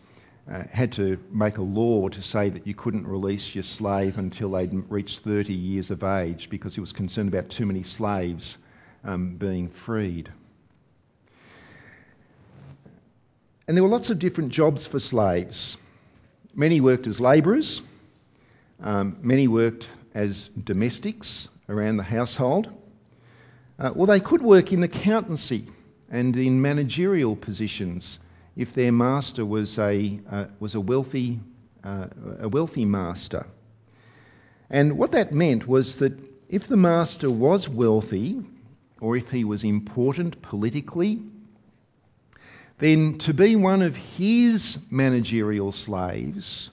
uh, 0.51 0.63
had 0.71 0.93
to 0.93 1.19
make 1.31 1.59
a 1.59 1.63
law 1.63 2.09
to 2.09 2.23
say 2.23 2.49
that 2.49 2.67
you 2.67 2.75
couldn't 2.75 3.07
release 3.07 3.55
your 3.55 3.63
slave 3.63 4.19
until 4.19 4.51
they'd 4.51 4.73
reached 4.91 5.21
30 5.21 5.53
years 5.53 5.91
of 5.91 6.03
age 6.03 6.49
because 6.51 6.75
he 6.75 6.81
was 6.81 6.93
concerned 6.93 7.29
about 7.29 7.49
too 7.51 7.67
many 7.67 7.83
slaves 7.83 8.57
um, 9.05 9.37
being 9.37 9.69
freed. 9.69 10.31
And 13.69 13.77
there 13.77 13.85
were 13.85 13.91
lots 13.91 14.09
of 14.09 14.19
different 14.19 14.51
jobs 14.51 14.87
for 14.87 14.99
slaves. 14.99 15.77
Many 16.55 16.81
worked 16.81 17.07
as 17.07 17.21
labourers, 17.21 17.83
um, 18.81 19.19
many 19.21 19.47
worked 19.47 19.89
as 20.15 20.49
domestics 20.49 21.49
around 21.69 21.99
the 21.99 22.03
household. 22.03 22.73
Uh, 23.79 23.93
well, 23.95 24.07
they 24.07 24.21
could 24.21 24.41
work 24.41 24.73
in 24.73 24.83
accountancy 24.83 25.67
and 26.11 26.35
in 26.35 26.63
managerial 26.63 27.37
positions 27.37 28.19
if 28.57 28.73
their 28.73 28.91
master 28.91 29.45
was 29.45 29.79
a, 29.79 30.19
uh, 30.31 30.47
was 30.61 30.75
a, 30.75 30.81
wealthy, 30.81 31.39
uh, 31.85 32.07
a 32.41 32.49
wealthy 32.49 32.87
master. 32.87 33.47
And 34.71 34.97
what 34.97 35.13
that 35.13 35.35
meant 35.35 35.69
was 35.69 35.99
that 35.99 36.19
if 36.49 36.69
the 36.69 36.79
master 36.79 37.31
was 37.31 37.69
wealthy, 37.69 38.43
or 39.03 39.15
if 39.15 39.31
he 39.31 39.45
was 39.45 39.63
important 39.63 40.41
politically, 40.41 41.23
then 42.79 43.19
to 43.19 43.35
be 43.35 43.57
one 43.57 43.83
of 43.83 43.97
his 43.97 44.79
managerial 44.91 45.73
slaves 45.73 46.71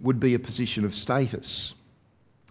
would 0.00 0.18
be 0.18 0.34
a 0.34 0.38
position 0.38 0.84
of 0.84 0.94
status. 0.94 1.74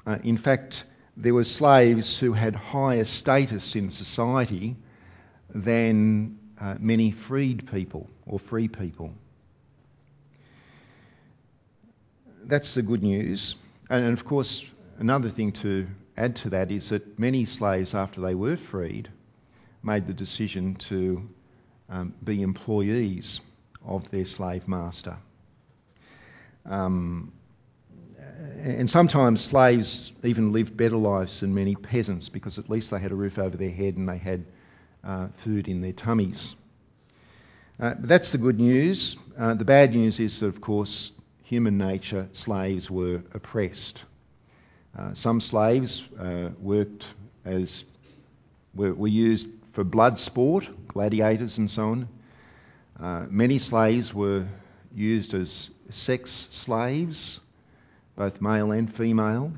Uh, 0.05 0.19
in 0.23 0.37
fact, 0.37 0.83
there 1.17 1.33
were 1.33 1.43
slaves 1.43 2.17
who 2.17 2.33
had 2.33 2.55
higher 2.55 3.05
status 3.05 3.75
in 3.75 3.89
society 3.89 4.75
than 5.53 6.37
uh, 6.59 6.75
many 6.79 7.11
freed 7.11 7.69
people 7.71 8.09
or 8.25 8.39
free 8.39 8.67
people. 8.67 9.13
That's 12.45 12.73
the 12.73 12.81
good 12.81 13.03
news. 13.03 13.55
And 13.89 14.13
of 14.13 14.25
course, 14.25 14.65
another 14.99 15.29
thing 15.29 15.51
to 15.53 15.87
add 16.17 16.35
to 16.37 16.49
that 16.51 16.71
is 16.71 16.89
that 16.89 17.17
many 17.19 17.45
slaves, 17.45 17.93
after 17.93 18.21
they 18.21 18.35
were 18.35 18.57
freed, 18.57 19.09
made 19.81 20.07
the 20.07 20.13
decision 20.13 20.75
to 20.75 21.27
um, 21.93 22.13
be 22.23 22.41
employees 22.41 23.39
of 23.85 24.09
their 24.09 24.25
slave 24.25 24.67
master. 24.67 25.15
Um, 26.65 27.31
and 28.63 28.89
sometimes 28.89 29.41
slaves 29.41 30.11
even 30.23 30.51
lived 30.51 30.75
better 30.75 30.95
lives 30.95 31.41
than 31.41 31.53
many 31.53 31.75
peasants 31.75 32.29
because 32.29 32.57
at 32.57 32.69
least 32.69 32.89
they 32.89 32.99
had 32.99 33.11
a 33.11 33.15
roof 33.15 33.37
over 33.37 33.55
their 33.55 33.71
head 33.71 33.95
and 33.97 34.09
they 34.09 34.17
had 34.17 34.43
uh, 35.03 35.27
food 35.43 35.67
in 35.67 35.81
their 35.81 35.93
tummies. 35.93 36.55
Uh, 37.79 37.93
that's 37.99 38.31
the 38.31 38.37
good 38.37 38.59
news. 38.59 39.15
Uh, 39.37 39.53
the 39.53 39.65
bad 39.65 39.91
news 39.93 40.19
is 40.19 40.39
that, 40.39 40.47
of 40.47 40.61
course, 40.61 41.11
human 41.43 41.77
nature, 41.77 42.27
slaves 42.31 42.89
were 42.89 43.21
oppressed. 43.33 44.03
Uh, 44.97 45.13
some 45.13 45.41
slaves 45.41 46.03
uh, 46.19 46.49
worked 46.59 47.07
as 47.45 47.83
were, 48.73 48.93
were, 48.93 49.07
used 49.07 49.49
for 49.73 49.83
blood 49.83 50.17
sport, 50.17 50.69
gladiators 50.87 51.57
and 51.57 51.69
so 51.69 51.89
on. 51.89 52.07
Uh, 52.99 53.25
many 53.29 53.59
slaves 53.59 54.13
were 54.13 54.47
used 54.95 55.33
as 55.33 55.69
sex 55.89 56.47
slaves, 56.51 57.39
both 58.15 58.39
male 58.39 58.71
and 58.71 58.93
female, 58.95 59.51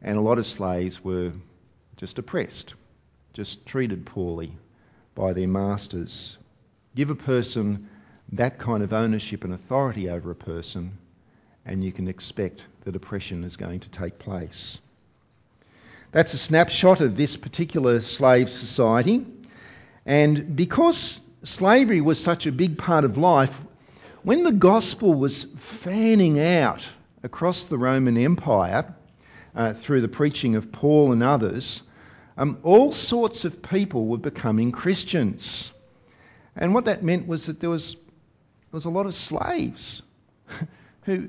and 0.00 0.16
a 0.16 0.20
lot 0.20 0.38
of 0.38 0.46
slaves 0.46 1.04
were 1.04 1.32
just 1.96 2.18
oppressed 2.18 2.74
just 3.38 3.64
treated 3.66 4.04
poorly 4.04 4.52
by 5.14 5.32
their 5.32 5.46
masters. 5.46 6.38
Give 6.96 7.08
a 7.08 7.14
person 7.14 7.88
that 8.32 8.58
kind 8.58 8.82
of 8.82 8.92
ownership 8.92 9.44
and 9.44 9.54
authority 9.54 10.10
over 10.10 10.32
a 10.32 10.34
person, 10.34 10.98
and 11.64 11.84
you 11.84 11.92
can 11.92 12.08
expect 12.08 12.62
that 12.82 12.96
oppression 12.96 13.44
is 13.44 13.56
going 13.56 13.78
to 13.78 13.88
take 13.90 14.18
place. 14.18 14.78
That's 16.10 16.32
a 16.32 16.38
snapshot 16.38 17.00
of 17.00 17.16
this 17.16 17.36
particular 17.36 18.00
slave 18.00 18.48
society. 18.48 19.26
And 20.06 20.56
because 20.56 21.20
slavery 21.42 22.00
was 22.00 22.22
such 22.22 22.46
a 22.46 22.52
big 22.52 22.78
part 22.78 23.04
of 23.04 23.18
life, 23.18 23.54
when 24.22 24.42
the 24.42 24.52
gospel 24.52 25.12
was 25.12 25.44
fanning 25.58 26.40
out 26.40 26.88
across 27.22 27.66
the 27.66 27.76
Roman 27.76 28.16
Empire 28.16 28.94
uh, 29.54 29.74
through 29.74 30.00
the 30.00 30.08
preaching 30.08 30.56
of 30.56 30.72
Paul 30.72 31.12
and 31.12 31.22
others, 31.22 31.82
um, 32.38 32.58
all 32.62 32.90
sorts 32.90 33.44
of 33.44 33.60
people 33.60 34.06
were 34.06 34.16
becoming 34.16 34.72
Christians. 34.72 35.72
And 36.56 36.72
what 36.72 36.86
that 36.86 37.02
meant 37.02 37.26
was 37.26 37.46
that 37.46 37.60
there 37.60 37.70
was, 37.70 37.94
there 37.94 38.72
was 38.72 38.86
a 38.86 38.90
lot 38.90 39.04
of 39.04 39.14
slaves 39.14 40.00
who 41.02 41.28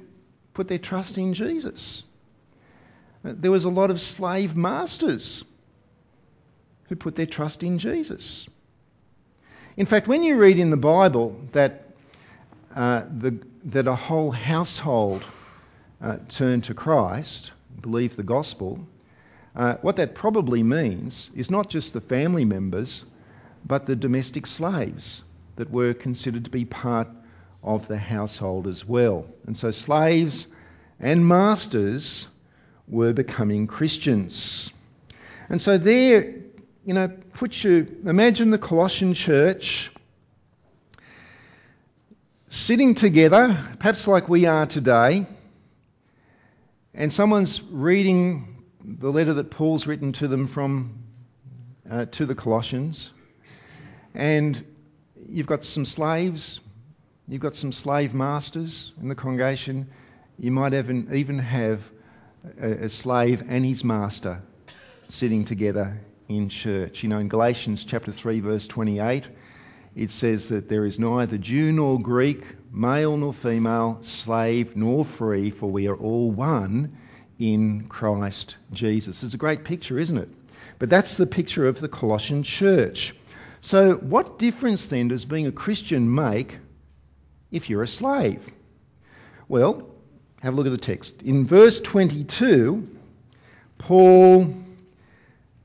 put 0.53 0.69
their 0.69 0.77
trust 0.77 1.17
in 1.17 1.33
Jesus. 1.33 2.03
There 3.23 3.51
was 3.51 3.65
a 3.65 3.69
lot 3.69 3.91
of 3.91 4.01
slave 4.01 4.55
masters 4.55 5.43
who 6.87 6.95
put 6.95 7.15
their 7.15 7.25
trust 7.25 7.63
in 7.63 7.77
Jesus. 7.77 8.47
In 9.77 9.85
fact, 9.85 10.07
when 10.07 10.23
you 10.23 10.37
read 10.37 10.57
in 10.57 10.69
the 10.69 10.77
Bible 10.77 11.39
that, 11.51 11.91
uh, 12.75 13.03
the, 13.17 13.37
that 13.65 13.87
a 13.87 13.95
whole 13.95 14.31
household 14.31 15.23
uh, 16.01 16.17
turned 16.29 16.63
to 16.65 16.73
Christ, 16.73 17.51
believed 17.81 18.17
the 18.17 18.23
gospel, 18.23 18.79
uh, 19.55 19.75
what 19.81 19.97
that 19.97 20.15
probably 20.15 20.63
means 20.63 21.29
is 21.35 21.51
not 21.51 21.69
just 21.69 21.93
the 21.93 22.01
family 22.01 22.45
members, 22.45 23.03
but 23.65 23.85
the 23.85 23.95
domestic 23.95 24.47
slaves 24.47 25.21
that 25.57 25.69
were 25.69 25.93
considered 25.93 26.45
to 26.45 26.51
be 26.51 26.65
part 26.65 27.07
of 27.63 27.87
the 27.87 27.97
household 27.97 28.67
as 28.67 28.87
well. 28.87 29.25
And 29.45 29.55
so 29.55 29.71
slaves 29.71 30.47
and 30.99 31.27
masters 31.27 32.27
were 32.89 33.13
becoming 33.13 33.67
Christians. 33.67 34.71
And 35.49 35.61
so 35.61 35.77
there, 35.77 36.33
you 36.85 36.93
know, 36.93 37.07
put 37.33 37.63
you, 37.63 37.87
imagine 38.05 38.51
the 38.51 38.57
Colossian 38.57 39.13
church 39.13 39.91
sitting 42.49 42.95
together, 42.95 43.57
perhaps 43.77 44.07
like 44.07 44.27
we 44.27 44.45
are 44.45 44.65
today, 44.65 45.25
and 46.95 47.13
someone's 47.13 47.61
reading 47.61 48.63
the 48.83 49.11
letter 49.11 49.33
that 49.35 49.51
Paul's 49.51 49.85
written 49.85 50.11
to 50.13 50.27
them 50.27 50.47
from 50.47 50.97
uh, 51.89 52.05
to 52.05 52.25
the 52.25 52.33
Colossians, 52.33 53.11
and 54.15 54.65
you've 55.27 55.47
got 55.47 55.63
some 55.63 55.85
slaves, 55.85 56.59
you've 57.27 57.41
got 57.41 57.55
some 57.55 57.71
slave 57.71 58.15
masters 58.15 58.93
in 58.99 59.09
the 59.09 59.15
congregation. 59.15 59.87
You 60.39 60.51
might 60.51 60.73
even 60.73 61.07
even 61.13 61.37
have 61.37 61.81
a, 62.59 62.89
slave 62.89 63.43
and 63.47 63.65
his 63.65 63.83
master 63.83 64.41
sitting 65.07 65.45
together 65.45 65.99
in 66.27 66.49
church. 66.49 67.03
You 67.03 67.09
know, 67.09 67.19
in 67.19 67.27
Galatians 67.27 67.83
chapter 67.83 68.11
three, 68.11 68.39
verse 68.39 68.67
twenty-eight, 68.67 69.27
it 69.95 70.11
says 70.11 70.49
that 70.49 70.69
there 70.69 70.85
is 70.85 70.99
neither 70.99 71.37
Jew 71.37 71.71
nor 71.71 71.99
Greek, 71.99 72.43
male 72.71 73.17
nor 73.17 73.33
female, 73.33 73.99
slave 74.01 74.75
nor 74.75 75.03
free, 75.03 75.51
for 75.51 75.69
we 75.69 75.87
are 75.87 75.95
all 75.95 76.31
one 76.31 76.97
in 77.39 77.87
Christ 77.87 78.57
Jesus. 78.71 79.23
It's 79.23 79.33
a 79.33 79.37
great 79.37 79.63
picture, 79.63 79.97
isn't 79.97 80.17
it? 80.17 80.29
But 80.77 80.89
that's 80.89 81.17
the 81.17 81.27
picture 81.27 81.67
of 81.67 81.79
the 81.79 81.89
Colossian 81.89 82.43
church. 82.43 83.15
So, 83.61 83.95
what 83.95 84.39
difference 84.39 84.87
then 84.89 85.09
does 85.09 85.25
being 85.25 85.47
a 85.47 85.51
Christian 85.51 86.13
make 86.13 86.57
if 87.51 87.69
you're 87.69 87.83
a 87.83 87.87
slave? 87.87 88.45
Well, 89.47 89.89
have 90.41 90.53
a 90.53 90.55
look 90.55 90.65
at 90.65 90.71
the 90.71 90.77
text. 90.77 91.21
In 91.21 91.45
verse 91.45 91.81
22, 91.81 92.87
Paul 93.77 94.55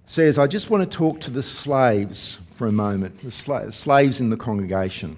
says, 0.07 0.39
I 0.39 0.47
just 0.47 0.71
want 0.71 0.91
to 0.91 0.97
talk 0.97 1.21
to 1.23 1.31
the 1.31 1.43
slaves 1.43 2.39
for 2.57 2.67
a 2.67 2.73
moment, 2.73 3.23
the 3.23 3.29
sla- 3.29 3.73
slaves 3.73 4.21
in 4.21 4.31
the 4.31 4.37
congregation. 4.37 5.17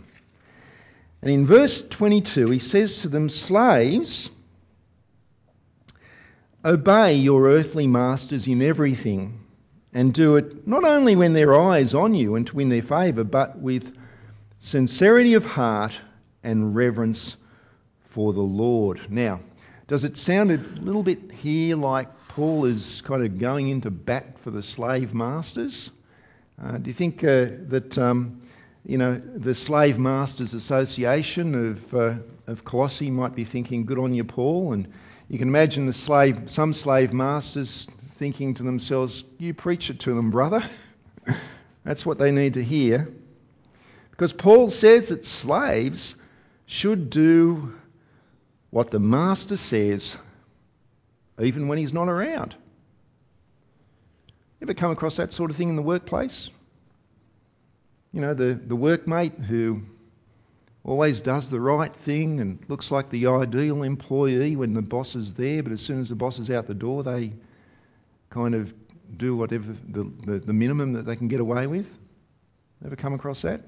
And 1.23 1.31
in 1.31 1.47
verse 1.47 1.87
22, 1.89 2.51
he 2.51 2.59
says 2.59 2.99
to 2.99 3.09
them, 3.09 3.29
Slaves, 3.29 4.31
Obey 6.65 7.15
your 7.15 7.49
earthly 7.49 7.87
masters 7.87 8.47
in 8.47 8.61
everything, 8.61 9.41
and 9.93 10.13
do 10.13 10.37
it 10.37 10.67
not 10.67 10.85
only 10.85 11.17
when 11.17 11.33
their 11.33 11.57
eye 11.57 11.79
is 11.79 11.95
on 11.95 12.15
you 12.15 12.35
and 12.35 12.47
to 12.47 12.57
win 12.57 12.69
their 12.69 12.83
favour, 12.83 13.25
but 13.25 13.59
with 13.59 13.97
sincerity 14.59 15.35
of 15.35 15.47
heart 15.47 15.97
and 16.43 16.75
reverence 16.75 17.37
for 18.11 18.33
the 18.33 18.41
Lord. 18.41 19.01
Now, 19.11 19.41
does 19.89 20.05
it 20.05 20.17
sound 20.17 20.51
a 20.51 20.57
little 20.81 21.03
bit 21.03 21.31
here 21.31 21.77
like 21.77 22.09
Paul 22.29 22.65
is 22.65 23.03
kind 23.03 23.25
of 23.25 23.39
going 23.39 23.69
into 23.69 23.91
bat 23.91 24.39
for 24.41 24.51
the 24.51 24.63
slave 24.63 25.15
masters? 25.15 25.91
Uh, 26.63 26.79
do 26.79 26.89
you 26.89 26.95
think 26.95 27.23
uh, 27.23 27.49
that 27.69 27.97
um, 27.99 28.41
you 28.85 28.99
know 28.99 29.21
the 29.37 29.55
Slave 29.55 29.99
Masters 29.99 30.55
Association 30.55 31.73
of 31.73 31.95
uh, 31.95 32.15
of 32.47 32.65
Colossae 32.65 33.11
might 33.11 33.35
be 33.35 33.45
thinking, 33.45 33.85
"Good 33.85 33.99
on 33.99 34.15
you, 34.15 34.25
Paul," 34.25 34.73
and 34.73 34.89
you 35.29 35.39
can 35.39 35.49
imagine 35.49 35.87
the 35.87 35.93
slave, 35.93 36.51
some 36.51 36.73
slave 36.73 37.13
masters 37.13 37.87
thinking 38.19 38.55
to 38.55 38.63
themselves, 38.63 39.25
You 39.39 39.53
preach 39.55 39.91
it 39.91 40.01
to 40.01 40.15
them, 40.15 40.31
brother. 40.31 40.63
That's 41.85 42.07
what 42.07 42.19
they 42.19 42.31
need 42.31 42.55
to 42.55 42.65
hear. 42.65 43.09
Because 44.11 44.33
Paul 44.33 44.71
says 44.71 45.09
that 45.09 45.27
slaves 45.27 46.15
should 46.67 47.11
do 47.11 47.75
what 48.77 48.91
the 48.91 49.01
master 49.01 49.57
says 49.57 50.15
even 51.41 51.67
when 51.67 51.79
he's 51.79 51.95
not 51.95 52.11
around. 52.11 52.55
Ever 54.61 54.75
come 54.75 54.91
across 54.91 55.17
that 55.17 55.33
sort 55.33 55.51
of 55.51 55.57
thing 55.57 55.71
in 55.71 55.77
the 55.77 55.83
workplace? 55.83 56.51
You 58.13 58.21
know, 58.21 58.35
the, 58.35 58.53
the 58.53 58.77
workmate 58.77 59.43
who 59.43 59.81
always 60.85 61.23
does 61.23 61.49
the 61.49 61.59
right 61.59 61.97
thing 61.97 62.39
and 62.41 62.59
looks 62.69 62.91
like 62.91 63.09
the 63.09 63.29
ideal 63.29 63.83
employee 63.83 64.57
when 64.57 64.75
the 64.75 64.83
boss 64.83 65.15
is 65.15 65.33
there, 65.33 65.63
but 65.63 65.73
as 65.73 65.81
soon 65.81 65.99
as 66.03 66.11
the 66.11 66.15
boss 66.15 66.39
is 66.39 66.51
out 66.51 66.67
the 66.67 66.75
door, 66.75 67.03
they 67.03 67.33
kind 68.29 68.55
of 68.55 68.75
do 69.17 69.35
whatever 69.35 69.75
the, 69.89 70.13
the, 70.27 70.39
the 70.41 70.53
minimum 70.53 70.93
that 70.93 71.07
they 71.07 71.17
can 71.17 71.29
get 71.29 71.41
away 71.41 71.67
with. 71.67 71.89
Ever 72.85 72.95
come 72.95 73.15
across 73.15 73.41
that? 73.41 73.63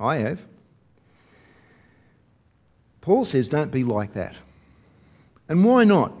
I 0.00 0.16
have. 0.16 0.42
Paul 3.06 3.24
says, 3.24 3.48
don't 3.48 3.70
be 3.70 3.84
like 3.84 4.14
that. 4.14 4.34
And 5.48 5.64
why 5.64 5.84
not? 5.84 6.12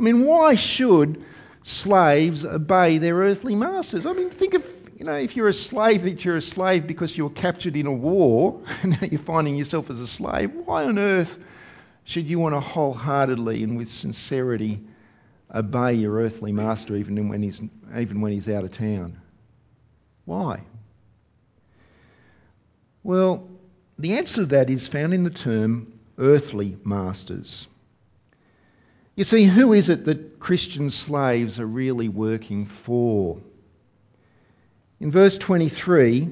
I 0.00 0.02
mean, 0.02 0.24
why 0.24 0.54
should 0.54 1.22
slaves 1.64 2.46
obey 2.46 2.96
their 2.96 3.16
earthly 3.16 3.54
masters? 3.54 4.06
I 4.06 4.14
mean, 4.14 4.30
think 4.30 4.54
of, 4.54 4.64
you 4.98 5.04
know, 5.04 5.16
if 5.16 5.36
you're 5.36 5.48
a 5.48 5.52
slave, 5.52 6.04
that 6.04 6.24
you're 6.24 6.38
a 6.38 6.40
slave 6.40 6.86
because 6.86 7.18
you 7.18 7.24
were 7.24 7.34
captured 7.34 7.76
in 7.76 7.84
a 7.84 7.92
war, 7.92 8.58
and 8.82 8.92
now 8.92 9.06
you're 9.06 9.20
finding 9.20 9.54
yourself 9.54 9.90
as 9.90 10.00
a 10.00 10.06
slave, 10.06 10.50
why 10.64 10.82
on 10.84 10.98
earth 10.98 11.36
should 12.04 12.24
you 12.24 12.38
want 12.38 12.54
to 12.54 12.60
wholeheartedly 12.60 13.62
and 13.62 13.76
with 13.76 13.90
sincerity 13.90 14.80
obey 15.54 15.92
your 15.92 16.14
earthly 16.14 16.52
master 16.52 16.96
even 16.96 17.28
when 17.28 17.42
he's, 17.42 17.60
even 17.98 18.22
when 18.22 18.32
he's 18.32 18.48
out 18.48 18.64
of 18.64 18.72
town? 18.72 19.20
Why? 20.24 20.62
Well, 23.02 23.46
the 23.98 24.14
answer 24.14 24.42
to 24.42 24.46
that 24.46 24.70
is 24.70 24.88
found 24.88 25.14
in 25.14 25.24
the 25.24 25.30
term 25.30 25.92
earthly 26.18 26.76
masters. 26.84 27.66
You 29.14 29.24
see, 29.24 29.44
who 29.44 29.72
is 29.72 29.88
it 29.88 30.04
that 30.04 30.38
Christian 30.38 30.90
slaves 30.90 31.58
are 31.58 31.66
really 31.66 32.08
working 32.08 32.66
for? 32.66 33.40
In 35.00 35.10
verse 35.10 35.38
23, 35.38 36.30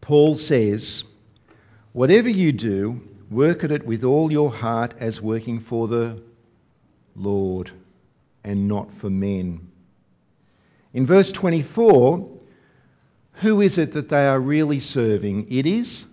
Paul 0.00 0.36
says, 0.36 1.04
Whatever 1.92 2.28
you 2.28 2.52
do, 2.52 3.00
work 3.30 3.64
at 3.64 3.72
it 3.72 3.84
with 3.84 4.04
all 4.04 4.30
your 4.30 4.52
heart 4.52 4.94
as 5.00 5.20
working 5.20 5.60
for 5.60 5.88
the 5.88 6.22
Lord 7.16 7.70
and 8.44 8.68
not 8.68 8.94
for 8.94 9.10
men. 9.10 9.68
In 10.94 11.06
verse 11.06 11.32
24, 11.32 12.28
who 13.34 13.60
is 13.60 13.78
it 13.78 13.92
that 13.92 14.08
they 14.08 14.26
are 14.26 14.40
really 14.40 14.80
serving? 14.80 15.50
It 15.50 15.66
is 15.66 16.04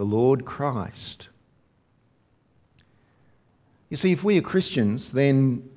the 0.00 0.06
Lord 0.06 0.46
Christ. 0.46 1.28
You 3.90 3.98
see, 3.98 4.12
if 4.12 4.24
we 4.24 4.38
are 4.38 4.40
Christians, 4.40 5.12
then 5.12 5.68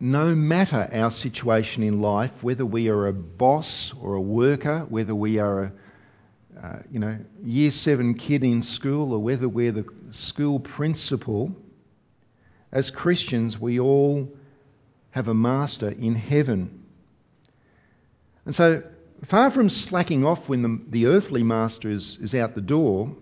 no 0.00 0.34
matter 0.34 0.88
our 0.90 1.10
situation 1.10 1.82
in 1.82 2.00
life, 2.00 2.30
whether 2.42 2.64
we 2.64 2.88
are 2.88 3.08
a 3.08 3.12
boss 3.12 3.92
or 4.00 4.14
a 4.14 4.20
worker, 4.22 4.86
whether 4.88 5.14
we 5.14 5.38
are 5.38 5.64
a 5.64 5.72
uh, 6.62 6.78
you 6.90 6.98
know, 6.98 7.18
year 7.44 7.70
seven 7.70 8.14
kid 8.14 8.42
in 8.42 8.62
school 8.62 9.12
or 9.12 9.18
whether 9.18 9.50
we're 9.50 9.70
the 9.70 9.84
school 10.12 10.58
principal, 10.58 11.54
as 12.72 12.90
Christians, 12.90 13.60
we 13.60 13.78
all 13.78 14.32
have 15.10 15.28
a 15.28 15.34
master 15.34 15.90
in 15.90 16.14
heaven. 16.14 16.84
And 18.46 18.54
so, 18.54 18.82
far 19.26 19.50
from 19.50 19.68
slacking 19.68 20.24
off 20.24 20.48
when 20.48 20.62
the, 20.62 20.80
the 20.88 21.06
earthly 21.08 21.42
master 21.42 21.90
is, 21.90 22.16
is 22.22 22.34
out 22.34 22.54
the 22.54 22.62
door, 22.62 23.14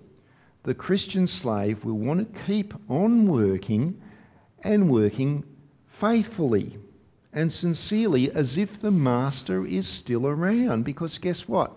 the 0.62 0.74
Christian 0.74 1.26
slave 1.26 1.84
will 1.84 1.98
want 1.98 2.34
to 2.34 2.40
keep 2.44 2.74
on 2.88 3.26
working 3.26 4.00
and 4.62 4.90
working 4.90 5.44
faithfully 5.88 6.76
and 7.32 7.50
sincerely 7.50 8.30
as 8.32 8.58
if 8.58 8.80
the 8.80 8.90
master 8.90 9.64
is 9.64 9.86
still 9.86 10.26
around. 10.26 10.84
Because 10.84 11.18
guess 11.18 11.48
what? 11.48 11.72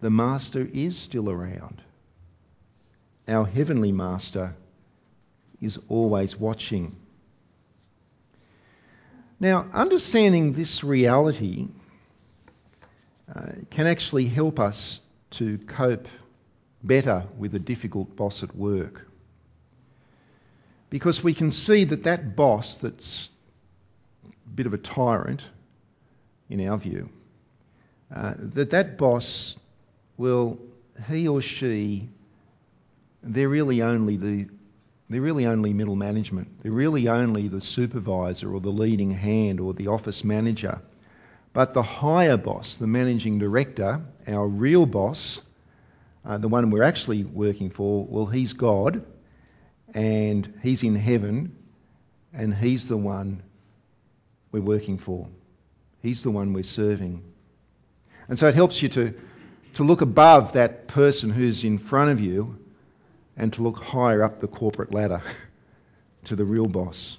The 0.00 0.10
master 0.10 0.68
is 0.72 0.96
still 0.96 1.28
around. 1.28 1.82
Our 3.26 3.44
heavenly 3.44 3.92
master 3.92 4.54
is 5.60 5.78
always 5.88 6.38
watching. 6.38 6.94
Now, 9.40 9.66
understanding 9.72 10.52
this 10.52 10.84
reality 10.84 11.68
uh, 13.34 13.52
can 13.70 13.86
actually 13.86 14.26
help 14.26 14.58
us 14.58 15.00
to 15.30 15.58
cope 15.58 16.08
better 16.82 17.24
with 17.36 17.54
a 17.54 17.58
difficult 17.58 18.14
boss 18.16 18.42
at 18.42 18.54
work 18.54 19.08
because 20.90 21.22
we 21.22 21.34
can 21.34 21.50
see 21.50 21.84
that 21.84 22.04
that 22.04 22.36
boss 22.36 22.78
that's 22.78 23.28
a 24.24 24.48
bit 24.54 24.66
of 24.66 24.74
a 24.74 24.78
tyrant, 24.78 25.44
in 26.48 26.66
our 26.66 26.78
view, 26.78 27.08
uh, 28.14 28.34
that 28.38 28.70
that 28.70 28.96
boss 28.96 29.56
will, 30.16 30.58
he 31.08 31.28
or 31.28 31.42
she, 31.42 32.08
they're 33.22 33.48
really 33.48 33.82
only 33.82 34.16
the 34.16 34.48
they're 35.10 35.22
really 35.22 35.46
only 35.46 35.72
middle 35.72 35.96
management. 35.96 36.62
They're 36.62 36.70
really 36.70 37.08
only 37.08 37.48
the 37.48 37.62
supervisor 37.62 38.54
or 38.54 38.60
the 38.60 38.68
leading 38.68 39.10
hand 39.10 39.58
or 39.58 39.72
the 39.72 39.86
office 39.86 40.22
manager. 40.22 40.82
But 41.54 41.72
the 41.72 41.82
higher 41.82 42.36
boss, 42.36 42.76
the 42.76 42.86
managing 42.86 43.38
director, 43.38 44.02
our 44.26 44.46
real 44.46 44.84
boss, 44.84 45.40
uh, 46.28 46.38
the 46.38 46.48
one 46.48 46.70
we're 46.70 46.84
actually 46.84 47.24
working 47.24 47.70
for, 47.70 48.06
well, 48.06 48.26
he's 48.26 48.52
God 48.52 49.04
and 49.94 50.52
He's 50.62 50.82
in 50.82 50.94
heaven, 50.94 51.56
and 52.32 52.54
He's 52.54 52.88
the 52.88 52.96
one 52.96 53.42
we're 54.52 54.60
working 54.60 54.98
for. 54.98 55.26
He's 56.02 56.22
the 56.22 56.30
one 56.30 56.52
we're 56.52 56.62
serving. 56.62 57.22
And 58.28 58.38
so 58.38 58.46
it 58.48 58.54
helps 58.54 58.82
you 58.82 58.88
to, 58.90 59.14
to 59.74 59.82
look 59.82 60.00
above 60.00 60.52
that 60.52 60.86
person 60.86 61.30
who's 61.30 61.64
in 61.64 61.78
front 61.78 62.10
of 62.10 62.20
you 62.20 62.58
and 63.36 63.52
to 63.54 63.62
look 63.62 63.78
higher 63.78 64.22
up 64.22 64.40
the 64.40 64.48
corporate 64.48 64.92
ladder 64.92 65.22
to 66.24 66.36
the 66.36 66.44
real 66.44 66.66
boss. 66.66 67.18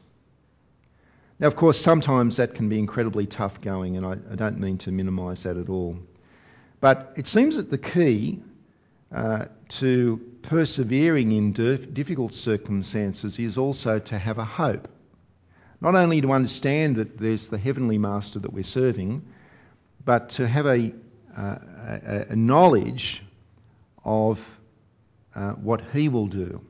Now, 1.39 1.47
of 1.47 1.55
course, 1.55 1.79
sometimes 1.79 2.35
that 2.35 2.53
can 2.53 2.69
be 2.69 2.77
incredibly 2.77 3.25
tough 3.25 3.59
going, 3.61 3.97
and 3.97 4.05
I, 4.05 4.17
I 4.31 4.35
don't 4.35 4.59
mean 4.59 4.77
to 4.79 4.91
minimise 4.91 5.43
that 5.43 5.57
at 5.57 5.69
all. 5.69 5.97
But 6.81 7.13
it 7.15 7.27
seems 7.27 7.55
that 7.55 7.71
the 7.71 7.77
key 7.77 8.41
uh, 9.13 9.45
to 9.69 10.21
persevering 10.41 11.31
in 11.31 11.51
difficult 11.51 12.33
circumstances 12.33 13.39
is 13.39 13.57
also 13.57 13.99
to 13.99 14.17
have 14.17 14.37
a 14.37 14.45
hope. 14.45 14.87
Not 15.81 15.95
only 15.95 16.21
to 16.21 16.31
understand 16.31 16.97
that 16.97 17.17
there's 17.17 17.49
the 17.49 17.57
heavenly 17.57 17.97
master 17.97 18.39
that 18.39 18.51
we're 18.51 18.63
serving, 18.63 19.25
but 20.05 20.29
to 20.31 20.47
have 20.47 20.65
a, 20.65 20.93
uh, 21.37 21.55
a, 21.87 22.25
a 22.29 22.35
knowledge 22.35 23.23
of 24.03 24.39
uh, 25.35 25.51
what 25.51 25.81
he 25.93 26.09
will 26.09 26.27
do. 26.27 26.61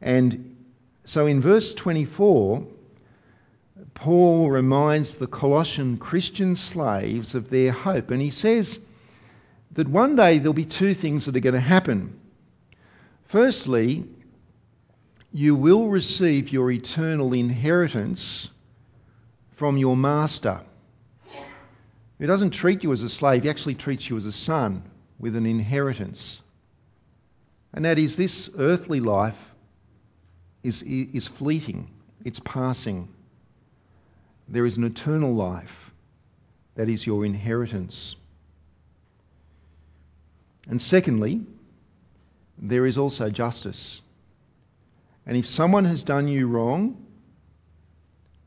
And 0.00 0.56
so 1.04 1.26
in 1.26 1.40
verse 1.40 1.74
24, 1.74 2.66
Paul 3.94 4.50
reminds 4.50 5.16
the 5.16 5.26
Colossian 5.26 5.96
Christian 5.96 6.56
slaves 6.56 7.34
of 7.34 7.48
their 7.48 7.72
hope. 7.72 8.10
And 8.10 8.20
he 8.20 8.30
says 8.30 8.78
that 9.72 9.88
one 9.88 10.16
day 10.16 10.38
there'll 10.38 10.52
be 10.52 10.64
two 10.64 10.94
things 10.94 11.26
that 11.26 11.36
are 11.36 11.40
going 11.40 11.54
to 11.54 11.60
happen. 11.60 12.18
Firstly, 13.26 14.04
you 15.32 15.54
will 15.54 15.88
receive 15.88 16.50
your 16.50 16.70
eternal 16.70 17.32
inheritance 17.32 18.48
from 19.52 19.76
your 19.76 19.96
master. 19.96 20.60
He 22.18 22.26
doesn't 22.26 22.50
treat 22.50 22.82
you 22.82 22.92
as 22.92 23.02
a 23.02 23.08
slave, 23.08 23.44
he 23.44 23.50
actually 23.50 23.76
treats 23.76 24.10
you 24.10 24.16
as 24.16 24.26
a 24.26 24.32
son 24.32 24.82
with 25.18 25.36
an 25.36 25.46
inheritance. 25.46 26.40
And 27.72 27.84
that 27.84 27.98
is, 27.98 28.16
this 28.16 28.50
earthly 28.58 29.00
life 29.00 29.38
is, 30.62 30.82
is 30.82 31.28
fleeting, 31.28 31.88
it's 32.24 32.40
passing. 32.40 33.08
There 34.48 34.66
is 34.66 34.76
an 34.76 34.84
eternal 34.84 35.32
life 35.32 35.92
that 36.74 36.88
is 36.88 37.06
your 37.06 37.24
inheritance. 37.24 38.16
And 40.68 40.80
secondly, 40.80 41.42
there 42.58 42.86
is 42.86 42.98
also 42.98 43.30
justice. 43.30 44.00
And 45.26 45.36
if 45.36 45.46
someone 45.46 45.84
has 45.84 46.04
done 46.04 46.28
you 46.28 46.46
wrong, 46.46 47.06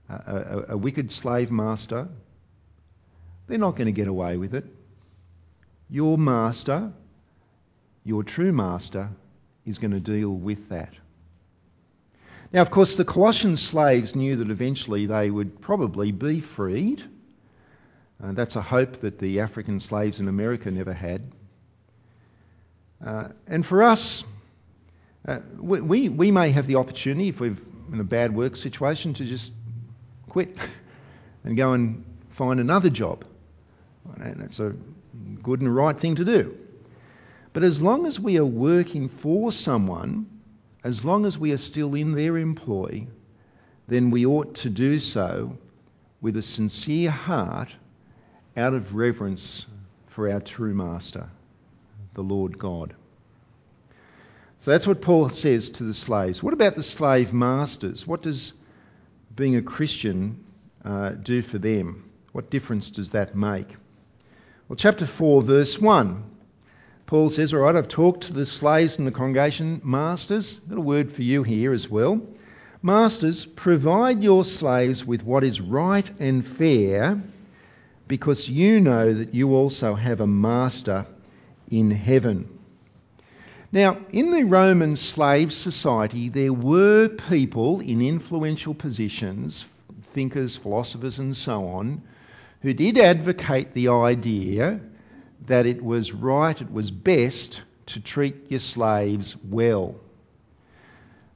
a, 0.10 0.14
a, 0.16 0.66
a 0.70 0.78
wicked 0.78 1.12
slave 1.12 1.52
master, 1.52 2.08
they're 3.48 3.58
not 3.58 3.76
going 3.76 3.88
to 3.88 3.92
get 3.92 4.08
away 4.08 4.38
with 4.38 4.54
it. 4.54 4.66
Your 5.90 6.18
master, 6.18 6.92
your 8.04 8.24
true 8.24 8.52
master, 8.52 9.10
is 9.66 9.80
going 9.80 9.92
to 9.92 10.00
deal 10.00 10.30
with 10.30 10.70
that. 10.70 10.94
Now, 12.52 12.62
of 12.62 12.70
course, 12.70 12.98
the 12.98 13.06
Colossian 13.06 13.58
slaves 13.58 14.16
knew 14.16 14.36
that 14.36 14.52
eventually 14.52 15.08
they 15.08 15.32
would 15.32 15.60
probably 15.62 16.12
be 16.12 16.40
freed. 16.40 17.04
Uh, 18.24 18.34
that's 18.34 18.56
a 18.56 18.62
hope 18.62 19.02
that 19.02 19.18
the 19.20 19.40
African 19.40 19.80
slaves 19.80 20.20
in 20.20 20.28
America 20.28 20.70
never 20.70 20.94
had. 20.94 21.22
Uh, 23.06 23.30
and 23.48 23.66
for 23.66 23.84
us, 23.84 24.24
uh, 25.28 25.40
we, 25.60 26.10
we 26.10 26.32
may 26.32 26.50
have 26.50 26.68
the 26.68 26.76
opportunity, 26.76 27.30
if 27.30 27.40
we're 27.40 27.56
in 27.92 28.00
a 28.00 28.04
bad 28.04 28.34
work 28.34 28.56
situation, 28.56 29.14
to 29.16 29.26
just 29.26 29.52
quit 30.30 30.56
and 31.44 31.58
go 31.58 31.74
and 31.74 32.04
find 32.32 32.60
another 32.60 32.90
job. 32.90 33.26
And 34.18 34.42
that's 34.42 34.60
a 34.60 34.74
good 35.42 35.62
and 35.62 35.74
right 35.74 35.98
thing 35.98 36.16
to 36.16 36.26
do. 36.26 36.58
But 37.54 37.64
as 37.64 37.82
long 37.82 38.08
as 38.08 38.20
we 38.20 38.38
are 38.38 38.46
working 38.46 39.10
for 39.10 39.52
someone, 39.52 40.26
as 40.84 41.06
long 41.06 41.26
as 41.26 41.38
we 41.38 41.52
are 41.52 41.58
still 41.58 41.94
in 41.94 42.14
their 42.14 42.38
employ, 42.38 43.08
then 43.88 44.12
we 44.12 44.26
ought 44.26 44.56
to 44.56 44.70
do 44.70 45.00
so 45.00 45.56
with 46.22 46.38
a 46.38 46.42
sincere 46.42 47.12
heart 47.12 47.70
out 48.58 48.74
of 48.74 48.96
reverence 48.96 49.66
for 50.08 50.32
our 50.32 50.40
true 50.40 50.74
master, 50.74 51.30
the 52.14 52.22
Lord 52.22 52.58
God. 52.58 52.94
So 54.60 54.72
that's 54.72 54.88
what 54.88 55.02
Paul 55.02 55.30
says 55.30 55.70
to 55.72 55.84
the 55.84 55.94
slaves. 55.94 56.42
What 56.42 56.54
about 56.54 56.76
the 56.76 56.84
slave 56.84 57.34
masters? 57.34 58.08
What 58.08 58.22
does 58.22 58.54
being 59.36 59.58
a 59.58 59.62
Christian 59.62 60.42
uh, 60.86 61.10
do 61.10 61.42
for 61.42 61.58
them? 61.58 62.10
What 62.32 62.50
difference 62.50 62.90
does 62.90 63.12
that 63.12 63.36
make? 63.36 63.68
Well, 64.70 64.78
chapter 64.78 65.06
4, 65.06 65.42
verse 65.44 65.80
1, 65.80 66.24
Paul 67.06 67.30
says, 67.30 67.54
All 67.54 67.60
right, 67.60 67.76
I've 67.76 67.90
talked 67.90 68.24
to 68.24 68.34
the 68.34 68.46
slaves 68.46 68.98
in 68.98 69.06
the 69.06 69.12
congregation. 69.12 69.82
Masters, 69.84 70.54
got 70.70 70.78
a 70.78 70.82
word 70.82 71.12
for 71.12 71.24
you 71.24 71.44
here 71.44 71.74
as 71.74 71.90
well. 71.90 72.22
Masters, 72.82 73.46
provide 73.46 74.24
your 74.24 74.46
slaves 74.46 75.06
with 75.06 75.24
what 75.24 75.44
is 75.44 75.60
right 75.60 76.10
and 76.20 76.48
fair, 76.48 77.22
because 78.08 78.48
you 78.48 78.80
know 78.80 79.14
that 79.14 79.34
you 79.34 79.54
also 79.54 79.94
have 79.94 80.22
a 80.22 80.28
master 80.28 81.06
in 81.74 81.90
heaven. 81.90 82.48
Now, 83.72 83.98
in 84.12 84.30
the 84.30 84.44
Roman 84.44 84.96
slave 84.96 85.52
society, 85.52 86.30
there 86.30 86.54
were 86.54 87.10
people 87.10 87.80
in 87.80 88.02
influential 88.02 88.76
positions, 88.76 89.66
thinkers, 90.14 90.56
philosophers, 90.56 91.18
and 91.18 91.36
so 91.36 91.66
on, 91.66 92.04
who 92.62 92.74
did 92.74 93.00
advocate 93.00 93.74
the 93.74 93.88
idea 93.88 94.80
that 95.48 95.66
it 95.66 95.84
was 95.84 96.14
right, 96.14 96.62
it 96.62 96.72
was 96.72 96.92
best 96.92 97.64
to 97.88 98.00
treat 98.00 98.52
your 98.52 98.60
slaves 98.60 99.36
well. 99.50 99.96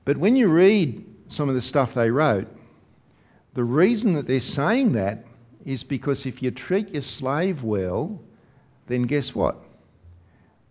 But 0.06 0.18
when 0.18 0.36
you 0.36 0.48
read 0.50 1.04
some 1.30 1.50
of 1.50 1.56
the 1.56 1.62
stuff 1.62 1.96
they 1.96 2.12
wrote, 2.12 2.48
the 3.56 3.64
reason 3.64 4.14
that 4.14 4.28
they're 4.28 4.40
saying 4.40 4.92
that 4.94 5.26
is 5.66 5.84
because 5.84 6.28
if 6.28 6.44
you 6.44 6.52
treat 6.52 6.94
your 6.94 7.02
slave 7.02 7.64
well, 7.64 8.22
then 8.86 9.02
guess 9.02 9.34
what? 9.34 9.67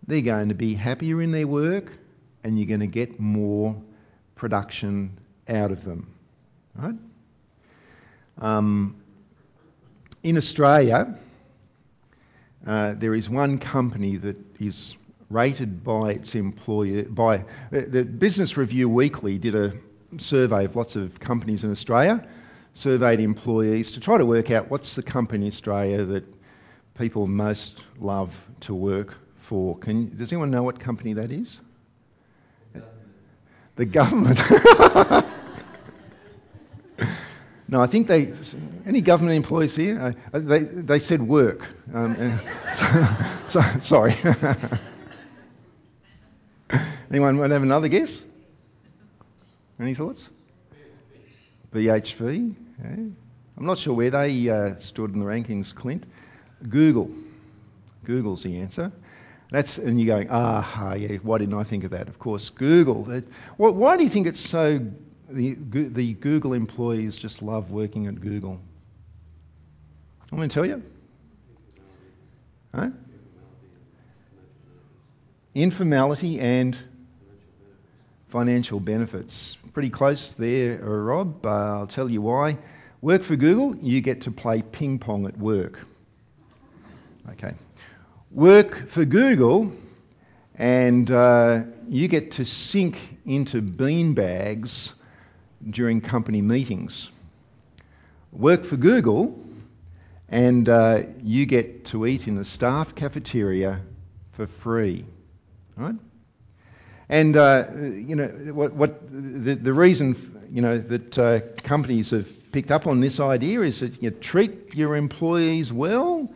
They're 0.07 0.21
going 0.21 0.49
to 0.49 0.55
be 0.55 0.73
happier 0.73 1.21
in 1.21 1.31
their 1.31 1.47
work 1.47 1.91
and 2.43 2.57
you're 2.57 2.67
going 2.67 2.79
to 2.79 2.87
get 2.87 3.19
more 3.19 3.75
production 4.35 5.17
out 5.49 5.71
of 5.71 5.83
them. 5.83 6.07
Right? 6.75 6.95
Um, 8.39 8.95
in 10.23 10.37
Australia, 10.37 11.17
uh, 12.65 12.93
there 12.97 13.15
is 13.15 13.29
one 13.29 13.59
company 13.59 14.17
that 14.17 14.37
is 14.59 14.95
rated 15.29 15.83
by 15.83 16.11
its 16.11 16.35
employer 16.35 17.03
by 17.03 17.39
uh, 17.39 17.43
the 17.87 18.05
Business 18.05 18.55
Review 18.55 18.87
Weekly 18.87 19.37
did 19.37 19.55
a 19.55 19.73
survey 20.17 20.65
of 20.65 20.75
lots 20.75 20.95
of 20.95 21.19
companies 21.19 21.65
in 21.65 21.71
Australia, 21.71 22.25
surveyed 22.73 23.19
employees 23.19 23.91
to 23.91 23.99
try 23.99 24.17
to 24.17 24.25
work 24.25 24.51
out 24.51 24.69
what's 24.69 24.95
the 24.95 25.03
company 25.03 25.47
in 25.47 25.51
Australia 25.51 26.05
that 26.05 26.23
people 26.97 27.27
most 27.27 27.83
love 27.99 28.33
to 28.61 28.73
work 28.73 29.15
for. 29.47 29.77
Can, 29.77 30.15
does 30.17 30.31
anyone 30.31 30.51
know 30.51 30.63
what 30.63 30.79
company 30.79 31.13
that 31.13 31.31
is? 31.31 31.59
The 33.75 33.85
government. 33.85 34.39
No, 37.69 37.81
I 37.81 37.87
think 37.87 38.07
they. 38.07 38.31
Any 38.85 39.01
government 39.01 39.35
employees 39.35 39.75
here? 39.75 40.15
Uh, 40.33 40.39
they, 40.39 40.59
they 40.59 40.99
said 40.99 41.21
work. 41.21 41.67
Um, 41.93 42.39
so, 42.73 42.85
so, 43.47 43.61
sorry. 43.79 44.15
Anyone 47.11 47.37
want 47.37 47.49
to 47.49 47.55
have 47.55 47.63
another 47.63 47.89
guess? 47.89 48.23
Any 49.79 49.95
thoughts? 49.95 50.29
BHP. 51.73 52.55
Yeah. 52.81 52.89
I'm 52.89 53.65
not 53.65 53.79
sure 53.79 53.93
where 53.93 54.11
they 54.11 54.49
uh, 54.49 54.77
stood 54.79 55.13
in 55.13 55.19
the 55.19 55.25
rankings, 55.25 55.75
Clint. 55.75 56.05
Google. 56.69 57.11
Google's 58.05 58.43
the 58.43 58.59
answer. 58.59 58.93
That's 59.49 59.77
and 59.77 59.99
you're 59.99 60.15
going, 60.15 60.27
ah, 60.29 60.93
yeah. 60.95 61.17
Why 61.17 61.37
didn't 61.37 61.53
I 61.55 61.63
think 61.63 61.83
of 61.83 61.91
that? 61.91 62.09
Of 62.09 62.19
course, 62.19 62.49
Google. 62.49 63.03
Why 63.57 63.97
do 63.97 64.03
you 64.03 64.09
think 64.09 64.27
it's 64.27 64.39
so 64.39 64.79
the, 65.29 66.13
Google 66.19 66.53
employees 66.53 67.17
just 67.17 67.41
love 67.41 67.71
working 67.71 68.07
at 68.07 68.19
Google. 68.19 68.59
I'm 70.31 70.37
going 70.37 70.49
to 70.49 70.53
tell 70.53 70.65
you. 70.65 70.83
Huh? 72.73 72.89
Informality 75.55 76.39
and 76.39 76.77
financial 78.29 78.79
benefits. 78.79 79.57
Pretty 79.73 79.89
close 79.89 80.33
there, 80.33 80.77
Rob. 80.79 81.45
Uh, 81.45 81.49
I'll 81.79 81.87
tell 81.87 82.09
you 82.09 82.21
why. 82.21 82.57
Work 83.01 83.23
for 83.23 83.35
Google, 83.35 83.75
you 83.77 84.01
get 84.01 84.21
to 84.23 84.31
play 84.31 84.61
ping 84.61 84.99
pong 84.99 85.25
at 85.27 85.37
work. 85.37 85.79
Okay. 87.31 87.53
Work 88.31 88.89
for 88.89 89.05
Google, 89.05 89.71
and 90.55 91.09
uh, 91.09 91.63
you 91.87 92.09
get 92.09 92.31
to 92.31 92.43
sink 92.43 92.97
into 93.25 93.61
bean 93.61 94.13
bags 94.13 94.93
during 95.69 96.01
company 96.01 96.41
meetings. 96.41 97.09
Work 98.33 98.65
for 98.65 98.75
Google, 98.75 99.39
and 100.27 100.67
uh, 100.67 101.03
you 101.23 101.45
get 101.45 101.85
to 101.85 102.05
eat 102.05 102.27
in 102.27 102.35
the 102.35 102.43
staff 102.43 102.93
cafeteria 102.95 103.79
for 104.33 104.45
free, 104.45 105.05
right? 105.77 105.95
And 107.07 107.37
uh, 107.37 107.67
you 107.77 108.15
know 108.17 108.27
what? 108.53 108.73
what 108.73 109.09
the, 109.09 109.55
the, 109.55 109.73
reason 109.73 110.47
you 110.51 110.61
know 110.61 110.77
that 110.77 111.17
uh, 111.17 111.39
companies 111.63 112.09
have 112.11 112.27
picked 112.51 112.71
up 112.71 112.87
on 112.87 112.99
this 112.99 113.21
idea 113.21 113.61
is 113.61 113.79
that 113.79 114.03
you 114.03 114.11
treat 114.11 114.75
your 114.75 114.97
employees 114.97 115.71
well, 115.71 116.29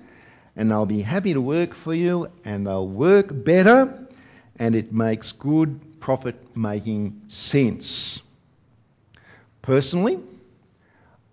and 0.55 0.69
they'll 0.69 0.85
be 0.85 1.01
happy 1.01 1.33
to 1.33 1.41
work 1.41 1.73
for 1.73 1.93
you, 1.93 2.29
and 2.45 2.67
they'll 2.67 2.87
work 2.87 3.27
better, 3.31 4.07
and 4.57 4.75
it 4.75 4.91
makes 4.91 5.31
good 5.31 5.99
profit-making 5.99 7.21
sense. 7.27 8.21
Personally, 9.61 10.19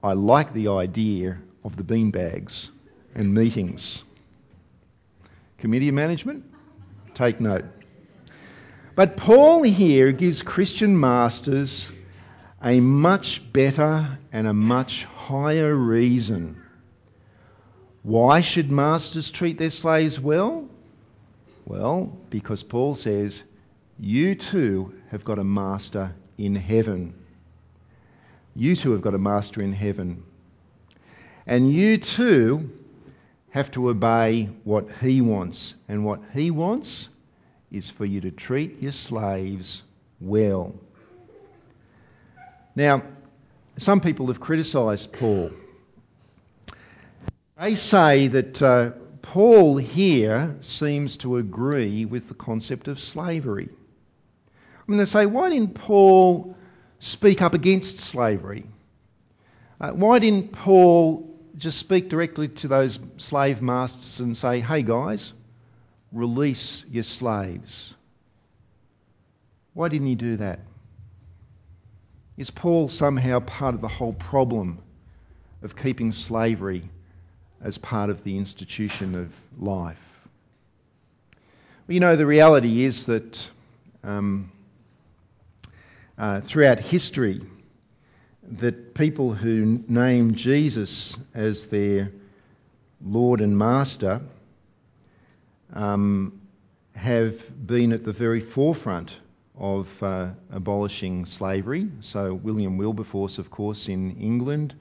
I 0.03 0.13
like 0.13 0.53
the 0.53 0.69
idea 0.69 1.39
of 1.65 1.77
the 1.77 1.83
beanbags 1.83 2.69
and 3.15 3.35
meetings. 3.35 4.03
Committee 5.59 5.91
management, 5.91 6.45
take 7.15 7.41
note. 7.41 7.65
But 8.95 9.17
Paul 9.17 9.63
here 9.63 10.13
gives 10.13 10.43
Christian 10.43 10.99
masters 10.99 11.91
a 12.63 12.81
much 12.81 13.53
better 13.53 14.19
and 14.33 14.47
a 14.47 14.55
much 14.55 15.05
higher 15.05 15.75
reason. 15.75 16.63
Why 18.03 18.41
should 18.41 18.71
masters 18.71 19.31
treat 19.31 19.59
their 19.59 19.71
slaves 19.71 20.21
well? 20.21 20.69
Well, 21.67 22.17
because 22.31 22.63
Paul 22.63 22.95
says, 22.95 23.43
You 23.99 24.35
too 24.35 24.95
have 25.11 25.25
got 25.25 25.39
a 25.39 25.45
master 25.45 26.15
in 26.39 26.55
heaven. 26.55 27.15
You 28.55 28.75
too 28.77 28.93
have 28.93 29.03
got 29.03 29.15
a 29.15 29.19
master 29.19 29.61
in 29.63 29.73
heaven. 29.73 30.23
And 31.47 31.73
you 31.73 31.99
too 31.99 32.71
have 33.51 33.71
to 33.73 33.89
obey 33.89 34.49
what 34.65 34.87
he 35.01 35.21
wants. 35.21 35.75
And 35.89 36.05
what 36.05 36.21
he 36.33 36.51
wants 36.51 37.09
is 37.71 37.91
for 37.91 38.05
you 38.05 38.21
to 38.23 38.31
treat 38.31 38.81
your 38.81 38.93
slaves 38.93 39.83
well. 40.21 40.75
Now, 42.75 43.03
some 43.77 44.01
people 44.01 44.27
have 44.29 44.41
criticised 44.41 45.13
Paul. 45.13 45.51
They 47.61 47.75
say 47.75 48.29
that 48.29 48.63
uh, 48.63 48.93
Paul 49.21 49.79
here 49.79 50.55
seems 50.61 51.17
to 51.19 51.39
agree 51.39 52.05
with 52.05 52.29
the 52.29 52.35
concept 52.35 52.87
of 52.87 53.01
slavery. 53.01 53.69
I 53.69 54.83
mean, 54.87 54.99
they 54.99 55.07
say, 55.07 55.27
why 55.27 55.51
didn't 55.51 55.75
Paul 55.75 56.57
speak 57.01 57.43
up 57.43 57.55
against 57.55 57.99
slavery? 57.99 58.65
Uh, 59.81 59.91
why 59.91 60.21
didn't 60.21 60.53
Paul 60.53 61.29
just 61.57 61.79
speak 61.79 62.09
directly 62.09 62.47
to 62.47 62.69
those 62.69 63.01
slave 63.17 63.61
masters 63.61 64.21
and 64.21 64.37
say, 64.37 64.61
hey 64.61 64.83
guys, 64.83 65.33
release 66.13 66.85
your 66.89 67.03
slaves? 67.03 67.93
Why 69.75 69.89
didn't 69.89 70.07
he 70.07 70.15
do 70.15 70.37
that? 70.37 70.61
Is 72.37 72.51
Paul 72.51 72.89
somehow 72.89 73.41
part 73.41 73.75
of 73.75 73.81
the 73.81 73.89
whole 73.89 74.13
problem 74.13 74.79
of 75.63 75.75
keeping 75.75 76.13
slavery 76.13 76.89
as 77.63 77.79
part 77.79 78.11
of 78.11 78.25
the 78.25 78.37
institution 78.37 79.15
of 79.15 79.33
life? 79.59 79.99
You 81.89 82.01
know, 82.01 82.17
the 82.17 82.27
reality 82.27 82.85
is 82.85 83.07
that 83.07 83.51
um, 84.05 84.53
uh, 86.19 86.41
throughout 86.43 86.79
history, 86.79 87.41
that 88.59 88.95
people 88.95 89.33
who 89.33 89.83
name 89.89 90.35
Jesus 90.35 91.17
as 91.35 91.67
their 91.69 92.13
Lord 93.05 93.41
and 93.41 93.57
Master 93.57 94.21
um, 95.73 96.41
have 96.95 97.67
been 97.67 97.93
at 97.93 98.05
the 98.05 98.13
very 98.13 98.41
forefront 98.41 99.13
of 99.57 100.03
uh, 100.03 100.31
abolishing 100.51 101.27
slavery. 101.27 101.89
So, 102.01 102.35
William 102.35 102.77
Wilberforce, 102.77 103.39
of 103.39 103.51
course, 103.51 103.89
in 103.89 104.17
England 104.19 104.75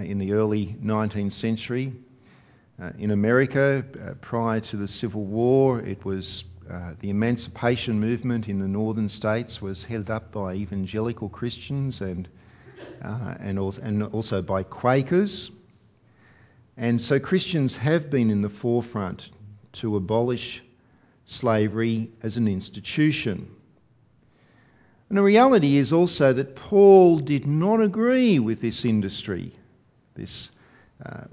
in 0.00 0.18
the 0.18 0.32
early 0.32 0.76
19th 0.82 1.32
century. 1.32 1.92
Uh, 2.82 2.90
in 2.98 3.12
America, 3.12 3.84
uh, 4.02 4.14
prior 4.20 4.58
to 4.60 4.76
the 4.76 4.88
Civil 4.88 5.24
War, 5.24 5.80
it 5.80 6.04
was 6.04 6.44
uh, 6.68 6.94
the 7.00 7.10
emancipation 7.10 8.00
movement 8.00 8.48
in 8.48 8.58
the 8.58 8.66
northern 8.66 9.08
states 9.08 9.62
was 9.62 9.84
headed 9.84 10.10
up 10.10 10.32
by 10.32 10.54
evangelical 10.54 11.28
Christians 11.28 12.00
and, 12.00 12.26
uh, 13.02 13.34
and, 13.38 13.58
also, 13.58 13.82
and 13.82 14.02
also 14.02 14.42
by 14.42 14.62
Quakers. 14.62 15.50
And 16.76 17.00
so 17.00 17.20
Christians 17.20 17.76
have 17.76 18.10
been 18.10 18.30
in 18.30 18.42
the 18.42 18.48
forefront 18.48 19.30
to 19.74 19.96
abolish 19.96 20.62
slavery 21.26 22.10
as 22.22 22.36
an 22.36 22.48
institution. 22.48 23.48
And 25.08 25.18
the 25.18 25.22
reality 25.22 25.76
is 25.76 25.92
also 25.92 26.32
that 26.32 26.56
Paul 26.56 27.18
did 27.18 27.46
not 27.46 27.80
agree 27.80 28.38
with 28.38 28.60
this 28.60 28.84
industry, 28.84 29.54
this 30.14 30.48
uh, 31.04 31.24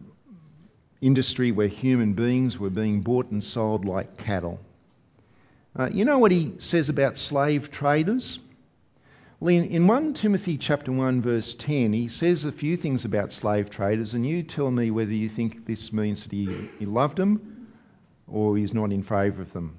industry 1.02 1.52
where 1.52 1.68
human 1.68 2.14
beings 2.14 2.58
were 2.58 2.70
being 2.70 3.02
bought 3.02 3.32
and 3.32 3.44
sold 3.44 3.86
like 3.86 4.18
cattle. 4.18 4.60
Uh, 5.76 5.90
you 5.92 6.06
know 6.06 6.20
what 6.20 6.32
he 6.32 6.54
says 6.60 6.90
about 6.90 7.18
slave 7.18 7.72
traders? 7.72 8.40
Well, 9.40 9.56
in, 9.56 9.66
in 9.66 9.88
1 9.88 10.14
Timothy 10.14 10.58
chapter 10.58 10.92
1 10.92 11.22
verse 11.22 11.56
10, 11.56 11.94
he 11.94 12.10
says 12.10 12.46
a 12.46 12.52
few 12.52 12.78
things 12.78 13.06
about 13.06 13.32
slave 13.32 13.70
traders, 13.70 14.14
and 14.14 14.26
you 14.26 14.44
tell 14.44 14.70
me 14.70 14.92
whether 14.92 15.14
you 15.14 15.30
think 15.30 15.66
this 15.66 15.92
means 15.92 16.24
that 16.24 16.32
he, 16.32 16.70
he 16.78 16.86
loved 16.86 17.18
them 17.18 17.68
or 18.28 18.58
he's 18.58 18.74
not 18.74 18.92
in 18.92 19.02
favour 19.02 19.42
of 19.42 19.52
them. 19.54 19.76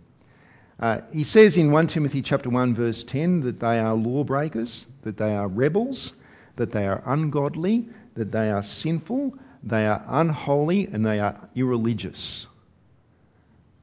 Uh, 0.80 1.00
he 1.12 1.22
says 1.22 1.56
in 1.56 1.70
1 1.70 1.86
Timothy 1.86 2.22
chapter 2.22 2.50
1 2.50 2.74
verse 2.74 3.04
10 3.04 3.40
that 3.40 3.60
they 3.60 3.78
are 3.78 3.94
lawbreakers, 3.94 4.86
that 5.02 5.16
they 5.16 5.34
are 5.34 5.46
rebels, 5.46 6.12
that 6.56 6.72
they 6.72 6.86
are 6.86 7.02
ungodly, 7.06 7.88
that 8.14 8.32
they 8.32 8.50
are 8.50 8.62
sinful, 8.62 9.34
they 9.62 9.86
are 9.86 10.04
unholy, 10.08 10.86
and 10.86 11.04
they 11.04 11.20
are 11.20 11.48
irreligious. 11.54 12.46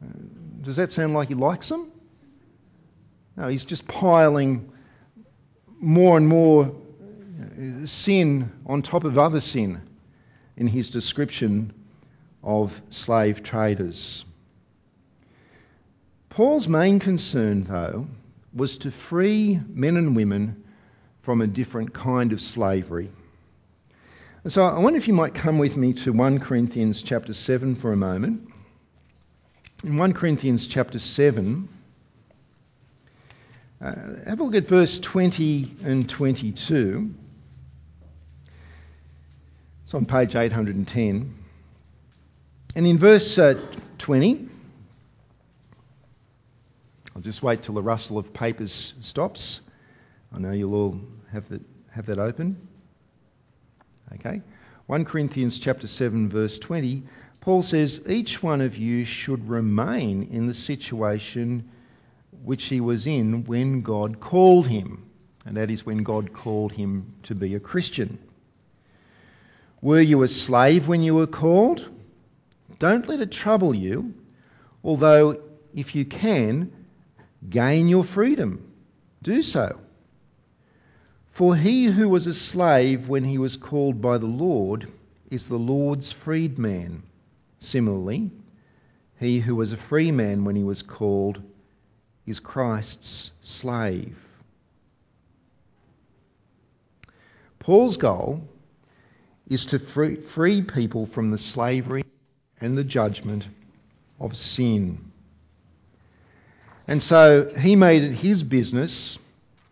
Uh, 0.04 0.08
does 0.62 0.76
that 0.76 0.92
sound 0.92 1.14
like 1.14 1.30
he 1.30 1.36
likes 1.36 1.70
them? 1.70 1.92
No, 3.38 3.48
he's 3.48 3.66
just 3.66 3.88
piling 3.88 4.72
more 5.80 6.18
and 6.18 6.28
more 6.28 6.76
sin 7.86 8.52
on 8.66 8.82
top 8.82 9.04
of 9.04 9.18
other 9.18 9.42
sin 9.42 9.82
in 10.58 10.68
his 10.68 10.90
description 10.90 11.74
of 12.44 12.82
slave 12.90 13.44
traders. 13.44 14.26
Paul's 16.30 16.68
main 16.68 17.00
concern, 17.00 17.64
though, 17.64 18.08
was 18.54 18.78
to 18.80 18.92
free 18.92 19.60
men 19.70 19.98
and 19.98 20.16
women 20.16 20.64
from 21.22 21.42
a 21.42 21.48
different 21.48 21.94
kind 21.94 22.34
of 22.34 22.42
slavery. 22.42 23.10
And 24.44 24.54
so 24.54 24.64
I 24.64 24.80
wonder 24.80 24.98
if 24.98 25.08
you 25.08 25.14
might 25.14 25.34
come 25.34 25.58
with 25.58 25.76
me 25.76 25.92
to 25.96 26.14
1 26.14 26.40
Corinthians 26.40 27.02
chapter 27.02 27.34
7 27.34 27.76
for 27.76 27.92
a 27.92 27.98
moment. 27.98 28.50
In 29.84 29.98
1 29.98 30.14
Corinthians 30.14 30.66
chapter 30.66 30.98
7, 30.98 31.68
uh, 33.82 33.94
have 34.26 34.40
a 34.40 34.44
look 34.44 34.56
at 34.56 34.66
verse 34.66 34.98
20 35.00 35.76
and 35.84 36.10
22. 36.10 37.14
It's 39.84 39.94
on 39.94 40.06
page 40.06 40.36
810. 40.36 41.36
And 42.76 42.88
in 42.88 42.98
verse 42.98 43.38
uh, 43.38 43.60
20, 43.98 44.48
I'll 47.14 47.22
just 47.22 47.44
wait 47.44 47.62
till 47.62 47.76
the 47.76 47.84
rustle 47.84 48.18
of 48.18 48.34
papers 48.34 48.94
stops. 49.02 49.60
I 50.34 50.40
know 50.40 50.52
you'll 50.52 50.76
all 50.76 51.02
have 51.30 51.50
that, 51.50 51.62
have 51.92 52.06
that 52.06 52.20
open. 52.20 52.69
Okay. 54.16 54.42
1 54.88 55.06
Corinthians 55.06 55.60
chapter 55.60 55.88
7 55.88 56.30
verse 56.30 56.58
20, 56.60 57.04
Paul 57.42 57.62
says, 57.62 58.02
Each 58.10 58.42
one 58.42 58.62
of 58.62 58.76
you 58.76 59.06
should 59.06 59.48
remain 59.48 60.30
in 60.32 60.48
the 60.48 60.54
situation 60.54 61.70
which 62.44 62.66
he 62.66 62.82
was 62.82 63.06
in 63.06 63.46
when 63.46 63.82
God 63.82 64.20
called 64.20 64.68
him, 64.68 65.10
and 65.46 65.58
that 65.58 65.70
is 65.70 65.86
when 65.86 66.04
God 66.04 66.34
called 66.34 66.72
him 66.72 67.14
to 67.24 67.36
be 67.36 67.56
a 67.56 67.60
Christian. 67.60 68.20
Were 69.82 70.02
you 70.02 70.24
a 70.24 70.28
slave 70.28 70.88
when 70.88 71.04
you 71.04 71.16
were 71.16 71.28
called? 71.28 71.88
Don't 72.80 73.08
let 73.08 73.22
it 73.22 73.32
trouble 73.32 73.74
you, 73.74 74.14
although 74.84 75.40
if 75.74 75.96
you 75.96 76.06
can, 76.06 76.72
gain 77.50 77.88
your 77.88 78.04
freedom. 78.04 78.74
Do 79.22 79.42
so. 79.42 79.80
For 81.32 81.56
he 81.56 81.86
who 81.86 82.10
was 82.10 82.28
a 82.28 82.34
slave 82.34 83.08
when 83.08 83.24
he 83.24 83.38
was 83.38 83.56
called 83.56 84.02
by 84.02 84.18
the 84.18 84.26
Lord 84.26 84.92
is 85.30 85.48
the 85.48 85.58
Lord's 85.60 86.12
freedman. 86.12 87.04
Similarly, 87.60 88.32
he 89.20 89.40
who 89.40 89.56
was 89.56 89.72
a 89.72 89.78
free 89.78 90.12
man 90.12 90.44
when 90.44 90.56
he 90.56 90.64
was 90.64 90.82
called 90.82 91.42
is 92.26 92.40
Christ's 92.40 93.32
slave. 93.42 94.18
Paul's 97.60 97.98
goal 97.98 98.44
is 99.50 99.68
to 99.68 99.80
free, 99.80 100.16
free 100.16 100.62
people 100.62 101.06
from 101.06 101.32
the 101.32 101.38
slavery 101.38 102.04
and 102.62 102.78
the 102.78 102.84
judgment 102.84 103.48
of 104.20 104.36
sin. 104.36 105.12
And 106.88 107.02
so 107.04 107.54
he 107.60 107.76
made 107.76 108.04
it 108.04 108.14
his 108.14 108.44
business 108.44 109.18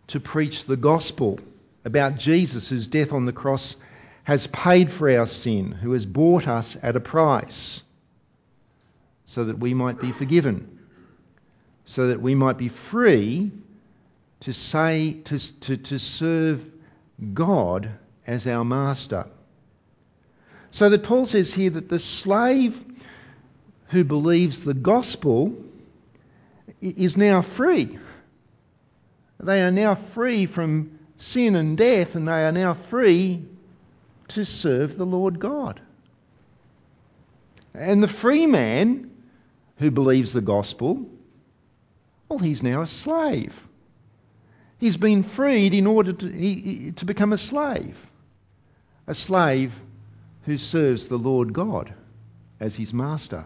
to 0.08 0.20
preach 0.20 0.66
the 0.66 0.78
gospel 0.78 1.40
about 1.86 2.18
Jesus, 2.18 2.70
whose 2.70 2.88
death 2.88 3.14
on 3.14 3.26
the 3.26 3.34
cross 3.34 3.76
has 4.24 4.48
paid 4.48 4.92
for 4.92 5.10
our 5.10 5.28
sin, 5.28 5.72
who 5.72 5.94
has 5.94 6.06
bought 6.06 6.48
us 6.48 6.78
at 6.82 6.96
a 6.96 7.00
price 7.00 7.82
so 9.26 9.46
that 9.46 9.60
we 9.60 9.74
might 9.74 10.00
be 10.00 10.12
forgiven 10.12 10.78
so 11.88 12.08
that 12.08 12.22
we 12.22 12.36
might 12.36 12.58
be 12.58 12.68
free 12.68 13.50
to 14.42 14.54
say 14.54 15.14
to, 15.24 15.60
to, 15.62 15.78
to 15.78 15.98
serve 15.98 16.64
God 17.34 17.90
as 18.28 18.46
our 18.46 18.66
master. 18.66 19.26
So 20.70 20.90
that 20.90 21.04
Paul 21.04 21.26
says 21.26 21.52
here 21.52 21.72
that 21.72 21.88
the 21.88 22.00
slave 22.00 22.78
who 23.88 24.04
believes 24.04 24.66
the 24.66 24.74
gospel 24.74 25.56
is 26.82 27.16
now 27.16 27.42
free. 27.42 27.98
They 29.40 29.62
are 29.62 29.72
now 29.72 29.96
free 29.96 30.46
from 30.46 31.00
sin 31.18 31.56
and 31.56 31.78
death, 31.78 32.16
and 32.16 32.28
they 32.28 32.46
are 32.46 32.52
now 32.52 32.74
free 32.74 33.46
to 34.30 34.46
serve 34.46 34.98
the 34.98 35.06
Lord 35.06 35.40
God. 35.40 35.80
And 37.74 38.02
the 38.02 38.08
free 38.08 38.48
man 38.48 39.12
who 39.78 39.92
believes 39.92 40.34
the 40.34 40.42
gospel 40.42 41.08
well, 42.30 42.40
he's 42.40 42.64
now 42.64 42.82
a 42.82 42.88
slave. 42.88 43.54
He's 44.80 44.98
been 44.98 45.24
freed 45.24 45.74
in 45.74 45.88
order 45.88 46.14
to, 46.14 46.28
he, 46.28 46.92
to 46.98 47.06
become 47.06 47.34
a 47.34 47.38
slave. 47.38 47.98
A 49.08 49.16
slave 49.16 49.74
who 50.44 50.58
serves 50.58 51.08
the 51.08 51.18
Lord 51.18 51.54
God 51.54 51.94
as 52.60 52.76
his 52.76 52.94
master. 52.94 53.46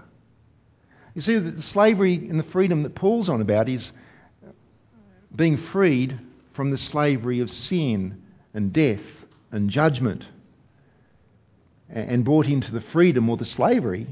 You 1.13 1.21
see, 1.21 1.37
the 1.37 1.61
slavery 1.61 2.15
and 2.15 2.39
the 2.39 2.43
freedom 2.43 2.83
that 2.83 2.95
Paul's 2.95 3.29
on 3.29 3.41
about 3.41 3.69
is 3.69 3.91
being 5.35 5.57
freed 5.57 6.19
from 6.53 6.69
the 6.69 6.77
slavery 6.77 7.39
of 7.39 7.49
sin 7.49 8.21
and 8.53 8.73
death 8.73 9.25
and 9.51 9.69
judgment 9.69 10.25
and 11.89 12.23
brought 12.23 12.47
into 12.47 12.71
the 12.71 12.81
freedom 12.81 13.29
or 13.29 13.37
the 13.37 13.45
slavery 13.45 14.07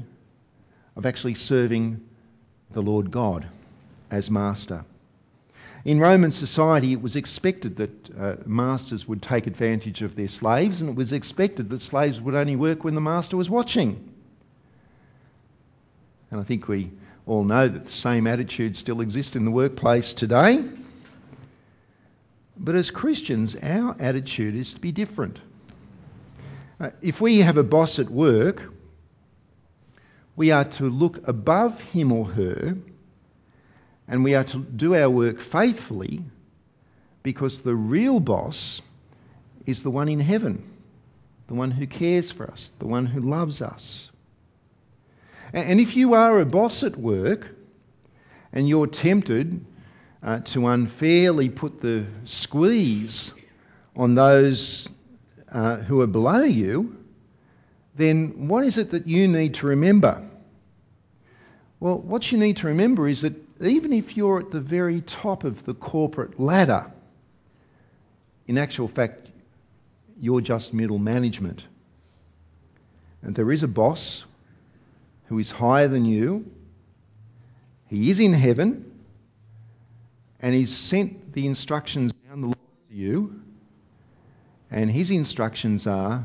of 0.96 1.06
actually 1.06 1.34
serving 1.34 2.00
the 2.72 2.82
Lord 2.82 3.10
God 3.10 3.46
as 4.10 4.30
master. 4.30 4.84
In 5.84 5.98
Roman 5.98 6.30
society, 6.30 6.92
it 6.92 7.00
was 7.00 7.16
expected 7.16 7.76
that 7.76 8.18
uh, 8.18 8.36
masters 8.44 9.08
would 9.08 9.22
take 9.22 9.46
advantage 9.46 10.02
of 10.02 10.14
their 10.14 10.28
slaves, 10.28 10.82
and 10.82 10.90
it 10.90 10.96
was 10.96 11.14
expected 11.14 11.70
that 11.70 11.80
slaves 11.80 12.20
would 12.20 12.34
only 12.34 12.54
work 12.54 12.84
when 12.84 12.94
the 12.94 13.00
master 13.00 13.36
was 13.36 13.48
watching. 13.48 14.12
And 16.30 16.38
I 16.38 16.44
think 16.44 16.68
we 16.68 16.90
all 17.26 17.44
know 17.44 17.66
that 17.66 17.84
the 17.84 17.90
same 17.90 18.26
attitudes 18.26 18.78
still 18.78 19.00
exist 19.00 19.36
in 19.36 19.46
the 19.46 19.50
workplace 19.50 20.12
today. 20.12 20.62
But 22.60 22.74
as 22.74 22.90
Christians, 22.90 23.56
our 23.56 23.96
attitude 23.98 24.54
is 24.54 24.74
to 24.74 24.80
be 24.80 24.92
different. 24.92 25.38
Uh, 26.78 26.90
if 27.02 27.20
we 27.20 27.38
have 27.38 27.56
a 27.56 27.62
boss 27.62 27.98
at 27.98 28.10
work, 28.10 28.62
we 30.36 30.50
are 30.50 30.64
to 30.64 30.84
look 30.84 31.26
above 31.28 31.80
him 31.80 32.12
or 32.12 32.26
her 32.26 32.76
And 34.10 34.24
we 34.24 34.34
are 34.34 34.44
to 34.44 34.58
do 34.58 34.96
our 34.96 35.08
work 35.08 35.40
faithfully 35.40 36.24
because 37.22 37.60
the 37.60 37.76
real 37.76 38.18
boss 38.18 38.82
is 39.66 39.84
the 39.84 39.90
one 39.90 40.08
in 40.08 40.18
heaven, 40.18 40.68
the 41.46 41.54
one 41.54 41.70
who 41.70 41.86
cares 41.86 42.32
for 42.32 42.50
us, 42.50 42.72
the 42.80 42.88
one 42.88 43.06
who 43.06 43.20
loves 43.20 43.62
us. 43.62 44.10
And 45.52 45.80
if 45.80 45.96
you 45.96 46.14
are 46.14 46.40
a 46.40 46.44
boss 46.44 46.82
at 46.82 46.96
work 46.96 47.54
and 48.52 48.68
you're 48.68 48.88
tempted 48.88 49.64
uh, 50.22 50.40
to 50.40 50.66
unfairly 50.66 51.48
put 51.48 51.80
the 51.80 52.04
squeeze 52.24 53.32
on 53.96 54.14
those 54.14 54.88
uh, 55.50 55.76
who 55.76 56.00
are 56.00 56.06
below 56.06 56.42
you, 56.42 56.96
then 57.96 58.48
what 58.48 58.64
is 58.64 58.78
it 58.78 58.90
that 58.90 59.06
you 59.06 59.26
need 59.26 59.54
to 59.54 59.66
remember? 59.66 60.22
Well, 61.80 61.98
what 61.98 62.30
you 62.30 62.38
need 62.38 62.58
to 62.58 62.66
remember 62.66 63.08
is 63.08 63.22
that 63.22 63.34
even 63.62 63.92
if 63.92 64.16
you're 64.16 64.38
at 64.38 64.50
the 64.50 64.60
very 64.60 65.00
top 65.02 65.44
of 65.44 65.64
the 65.64 65.74
corporate 65.74 66.38
ladder, 66.38 66.90
in 68.46 68.58
actual 68.58 68.88
fact, 68.88 69.28
you're 70.20 70.40
just 70.40 70.74
middle 70.74 70.98
management. 70.98 71.64
And 73.22 73.34
there 73.34 73.50
is 73.52 73.62
a 73.62 73.68
boss 73.68 74.24
who 75.26 75.38
is 75.38 75.50
higher 75.50 75.88
than 75.88 76.04
you. 76.04 76.50
He 77.88 78.10
is 78.10 78.18
in 78.18 78.32
heaven 78.32 78.89
and 80.42 80.54
he's 80.54 80.74
sent 80.74 81.32
the 81.32 81.46
instructions 81.46 82.12
down 82.28 82.40
the 82.40 82.46
line 82.48 82.56
to 82.88 82.94
you. 82.96 83.40
And 84.70 84.90
his 84.90 85.10
instructions 85.10 85.86
are 85.86 86.24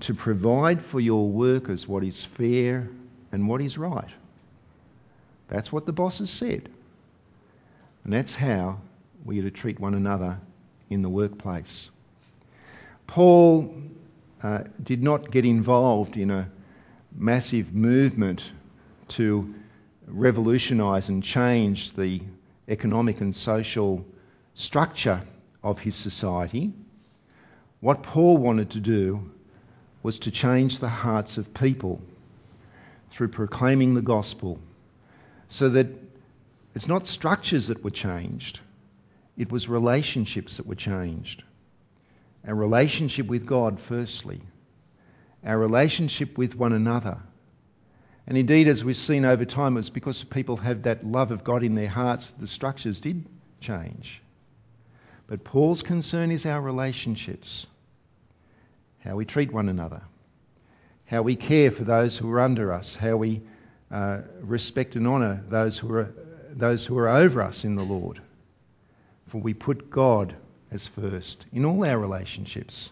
to 0.00 0.14
provide 0.14 0.82
for 0.82 1.00
your 1.00 1.28
workers 1.28 1.86
what 1.88 2.04
is 2.04 2.24
fair 2.24 2.88
and 3.32 3.48
what 3.48 3.60
is 3.60 3.78
right. 3.78 4.10
That's 5.48 5.72
what 5.72 5.86
the 5.86 5.92
boss 5.92 6.18
has 6.18 6.30
said. 6.30 6.68
And 8.04 8.12
that's 8.12 8.34
how 8.34 8.80
we 9.24 9.38
are 9.40 9.42
to 9.42 9.50
treat 9.50 9.80
one 9.80 9.94
another 9.94 10.38
in 10.90 11.00
the 11.00 11.08
workplace. 11.08 11.88
Paul 13.06 13.74
uh, 14.42 14.64
did 14.82 15.02
not 15.02 15.30
get 15.30 15.44
involved 15.44 16.16
in 16.16 16.30
a 16.30 16.50
massive 17.14 17.74
movement 17.74 18.50
to 19.08 19.54
revolutionise 20.06 21.08
and 21.08 21.22
change 21.22 21.92
the 21.92 22.20
economic 22.68 23.20
and 23.20 23.34
social 23.34 24.04
structure 24.54 25.22
of 25.62 25.78
his 25.78 25.94
society. 25.94 26.72
What 27.80 28.02
Paul 28.02 28.38
wanted 28.38 28.70
to 28.70 28.80
do 28.80 29.30
was 30.02 30.20
to 30.20 30.30
change 30.30 30.78
the 30.78 30.88
hearts 30.88 31.38
of 31.38 31.54
people 31.54 32.00
through 33.08 33.28
proclaiming 33.28 33.94
the 33.94 34.02
gospel 34.02 34.58
so 35.48 35.68
that 35.70 35.88
it's 36.74 36.88
not 36.88 37.06
structures 37.06 37.68
that 37.68 37.84
were 37.84 37.90
changed, 37.90 38.60
it 39.36 39.50
was 39.50 39.68
relationships 39.68 40.56
that 40.56 40.66
were 40.66 40.74
changed. 40.74 41.42
Our 42.46 42.54
relationship 42.54 43.26
with 43.26 43.46
God, 43.46 43.80
firstly, 43.80 44.40
our 45.44 45.58
relationship 45.58 46.36
with 46.36 46.54
one 46.54 46.72
another. 46.72 47.18
And 48.26 48.38
indeed, 48.38 48.68
as 48.68 48.84
we've 48.84 48.96
seen 48.96 49.24
over 49.24 49.44
time, 49.44 49.76
it's 49.76 49.90
because 49.90 50.24
people 50.24 50.56
have 50.56 50.82
that 50.84 51.06
love 51.06 51.30
of 51.30 51.44
God 51.44 51.62
in 51.62 51.74
their 51.74 51.88
hearts, 51.88 52.32
the 52.32 52.46
structures 52.46 53.00
did 53.00 53.24
change. 53.60 54.22
But 55.26 55.44
Paul's 55.44 55.82
concern 55.82 56.30
is 56.30 56.46
our 56.46 56.60
relationships, 56.60 57.66
how 59.00 59.16
we 59.16 59.24
treat 59.24 59.52
one 59.52 59.68
another, 59.68 60.02
how 61.06 61.22
we 61.22 61.36
care 61.36 61.70
for 61.70 61.84
those 61.84 62.16
who 62.16 62.30
are 62.32 62.40
under 62.40 62.72
us, 62.72 62.96
how 62.96 63.16
we 63.16 63.42
uh, 63.90 64.20
respect 64.40 64.96
and 64.96 65.06
honour 65.06 65.42
those 65.48 65.78
who 65.78 65.94
are 65.94 66.14
those 66.56 66.84
who 66.84 66.96
are 66.98 67.08
over 67.08 67.42
us 67.42 67.64
in 67.64 67.74
the 67.74 67.82
Lord. 67.82 68.20
For 69.26 69.38
we 69.38 69.54
put 69.54 69.90
God 69.90 70.34
as 70.70 70.86
first 70.86 71.44
in 71.52 71.64
all 71.64 71.84
our 71.84 71.98
relationships. 71.98 72.90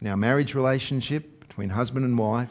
In 0.00 0.08
our 0.08 0.16
marriage 0.16 0.54
relationship 0.54 1.40
between 1.46 1.68
husband 1.68 2.04
and 2.04 2.18
wife, 2.18 2.50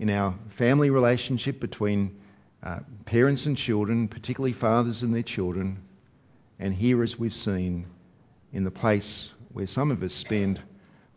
in 0.00 0.08
our 0.08 0.34
family 0.56 0.88
relationship 0.88 1.60
between 1.60 2.18
uh, 2.62 2.80
parents 3.04 3.44
and 3.44 3.56
children, 3.56 4.08
particularly 4.08 4.54
fathers 4.54 5.02
and 5.02 5.14
their 5.14 5.22
children, 5.22 5.82
and 6.58 6.74
here, 6.74 7.02
as 7.02 7.18
we've 7.18 7.34
seen, 7.34 7.86
in 8.52 8.64
the 8.64 8.70
place 8.70 9.28
where 9.52 9.66
some 9.66 9.90
of 9.90 10.02
us 10.02 10.14
spend 10.14 10.58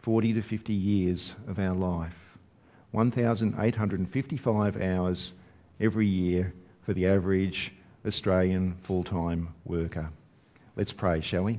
40 0.01 0.33
to 0.33 0.41
50 0.41 0.73
years 0.73 1.33
of 1.47 1.59
our 1.59 1.73
life. 1.73 2.15
1,855 2.91 4.81
hours 4.81 5.31
every 5.79 6.07
year 6.07 6.53
for 6.85 6.93
the 6.93 7.07
average 7.07 7.71
Australian 8.05 8.75
full 8.83 9.05
time 9.05 9.47
worker. 9.63 10.09
Let's 10.75 10.91
pray, 10.91 11.21
shall 11.21 11.43
we? 11.43 11.57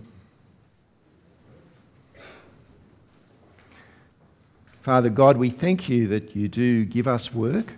Father 4.84 5.08
God, 5.08 5.38
we 5.38 5.48
thank 5.48 5.88
you 5.88 6.08
that 6.08 6.36
you 6.36 6.46
do 6.46 6.84
give 6.84 7.08
us 7.08 7.32
work 7.32 7.72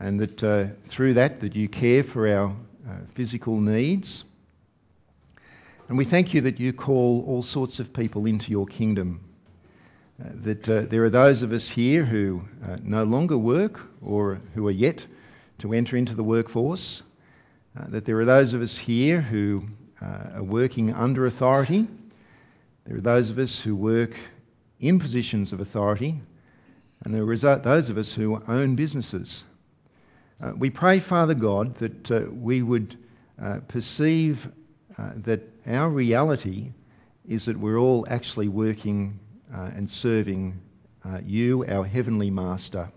and 0.00 0.20
that 0.20 0.42
uh, 0.42 0.68
through 0.88 1.12
that 1.12 1.42
that 1.42 1.54
you 1.54 1.68
care 1.68 2.02
for 2.02 2.26
our 2.26 2.46
uh, 2.46 2.94
physical 3.14 3.60
needs. 3.60 4.24
And 5.90 5.98
we 5.98 6.06
thank 6.06 6.32
you 6.32 6.40
that 6.40 6.58
you 6.58 6.72
call 6.72 7.26
all 7.26 7.42
sorts 7.42 7.78
of 7.78 7.92
people 7.92 8.24
into 8.24 8.50
your 8.50 8.64
kingdom. 8.64 9.20
Uh, 10.18 10.28
that 10.44 10.66
uh, 10.66 10.80
there 10.88 11.04
are 11.04 11.10
those 11.10 11.42
of 11.42 11.52
us 11.52 11.68
here 11.68 12.06
who 12.06 12.40
uh, 12.66 12.78
no 12.82 13.04
longer 13.04 13.36
work 13.36 13.78
or 14.00 14.40
who 14.54 14.66
are 14.68 14.70
yet 14.70 15.04
to 15.58 15.74
enter 15.74 15.98
into 15.98 16.14
the 16.14 16.24
workforce. 16.24 17.02
Uh, 17.78 17.84
that 17.88 18.06
there 18.06 18.18
are 18.18 18.24
those 18.24 18.54
of 18.54 18.62
us 18.62 18.78
here 18.78 19.20
who 19.20 19.62
are 20.00 20.42
working 20.42 20.94
under 20.94 21.26
authority. 21.26 21.86
There 22.86 22.96
are 22.96 23.02
those 23.02 23.28
of 23.28 23.38
us 23.38 23.60
who 23.60 23.76
work 23.76 24.16
in 24.82 24.98
positions 24.98 25.52
of 25.52 25.60
authority. 25.60 26.20
And 27.04 27.14
there 27.14 27.22
are 27.22 27.58
those 27.58 27.88
of 27.88 27.96
us 27.96 28.12
who 28.12 28.42
own 28.46 28.74
businesses. 28.74 29.44
Uh, 30.42 30.52
we 30.56 30.70
pray, 30.70 30.98
Father 30.98 31.34
God, 31.34 31.76
that 31.76 32.10
uh, 32.10 32.22
we 32.30 32.62
would 32.62 32.98
uh, 33.40 33.60
perceive 33.68 34.48
uh, 34.98 35.10
that 35.16 35.40
our 35.66 35.88
reality 35.88 36.72
is 37.26 37.44
that 37.46 37.56
we're 37.56 37.78
all 37.78 38.04
actually 38.10 38.48
working 38.48 39.18
uh, 39.54 39.70
and 39.76 39.88
serving 39.88 40.60
uh, 41.04 41.18
you, 41.24 41.64
our 41.66 41.84
Heavenly 41.84 42.30
Master. 42.30 42.90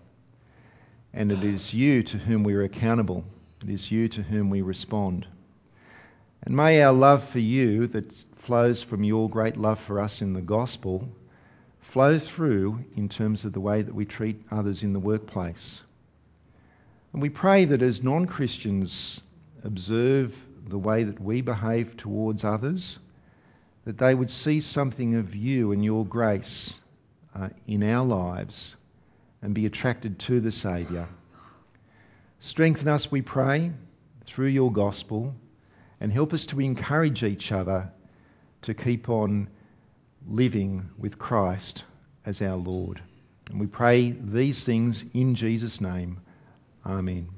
And 1.14 1.30
it 1.30 1.44
is 1.44 1.72
you 1.72 2.02
to 2.02 2.18
whom 2.18 2.42
we 2.42 2.54
are 2.54 2.62
accountable. 2.64 3.24
It 3.62 3.70
is 3.70 3.90
you 3.90 4.08
to 4.08 4.22
whom 4.22 4.50
we 4.50 4.62
respond. 4.62 5.26
And 6.42 6.54
may 6.54 6.82
our 6.82 6.92
love 6.92 7.28
for 7.28 7.38
you, 7.38 7.86
that 7.88 8.12
flows 8.36 8.82
from 8.82 9.04
your 9.04 9.28
great 9.28 9.56
love 9.56 9.80
for 9.80 10.00
us 10.00 10.20
in 10.20 10.32
the 10.32 10.42
gospel, 10.42 11.08
flow 11.90 12.18
through 12.18 12.84
in 12.96 13.08
terms 13.08 13.44
of 13.44 13.52
the 13.52 13.60
way 13.60 13.82
that 13.82 13.94
we 13.94 14.04
treat 14.04 14.40
others 14.50 14.82
in 14.82 14.92
the 14.92 14.98
workplace. 14.98 15.82
And 17.12 17.22
we 17.22 17.28
pray 17.30 17.64
that 17.64 17.82
as 17.82 18.02
non 18.02 18.26
Christians 18.26 19.20
observe 19.64 20.34
the 20.68 20.78
way 20.78 21.04
that 21.04 21.20
we 21.20 21.40
behave 21.40 21.96
towards 21.96 22.44
others, 22.44 22.98
that 23.84 23.98
they 23.98 24.14
would 24.14 24.30
see 24.30 24.60
something 24.60 25.14
of 25.14 25.34
you 25.34 25.72
and 25.72 25.84
your 25.84 26.04
grace 26.04 26.74
uh, 27.34 27.48
in 27.66 27.82
our 27.82 28.04
lives 28.04 28.74
and 29.42 29.54
be 29.54 29.66
attracted 29.66 30.18
to 30.18 30.40
the 30.40 30.52
Saviour. 30.52 31.08
Strengthen 32.40 32.88
us, 32.88 33.10
we 33.10 33.22
pray, 33.22 33.72
through 34.26 34.48
your 34.48 34.72
gospel 34.72 35.34
and 36.00 36.12
help 36.12 36.32
us 36.32 36.46
to 36.46 36.60
encourage 36.60 37.22
each 37.22 37.52
other 37.52 37.90
to 38.62 38.74
keep 38.74 39.08
on 39.08 39.48
living 40.28 40.90
with 40.98 41.18
Christ 41.18 41.84
as 42.24 42.42
our 42.42 42.56
Lord. 42.56 43.00
And 43.50 43.60
we 43.60 43.66
pray 43.66 44.10
these 44.10 44.64
things 44.64 45.04
in 45.14 45.34
Jesus' 45.34 45.80
name. 45.80 46.20
Amen. 46.84 47.35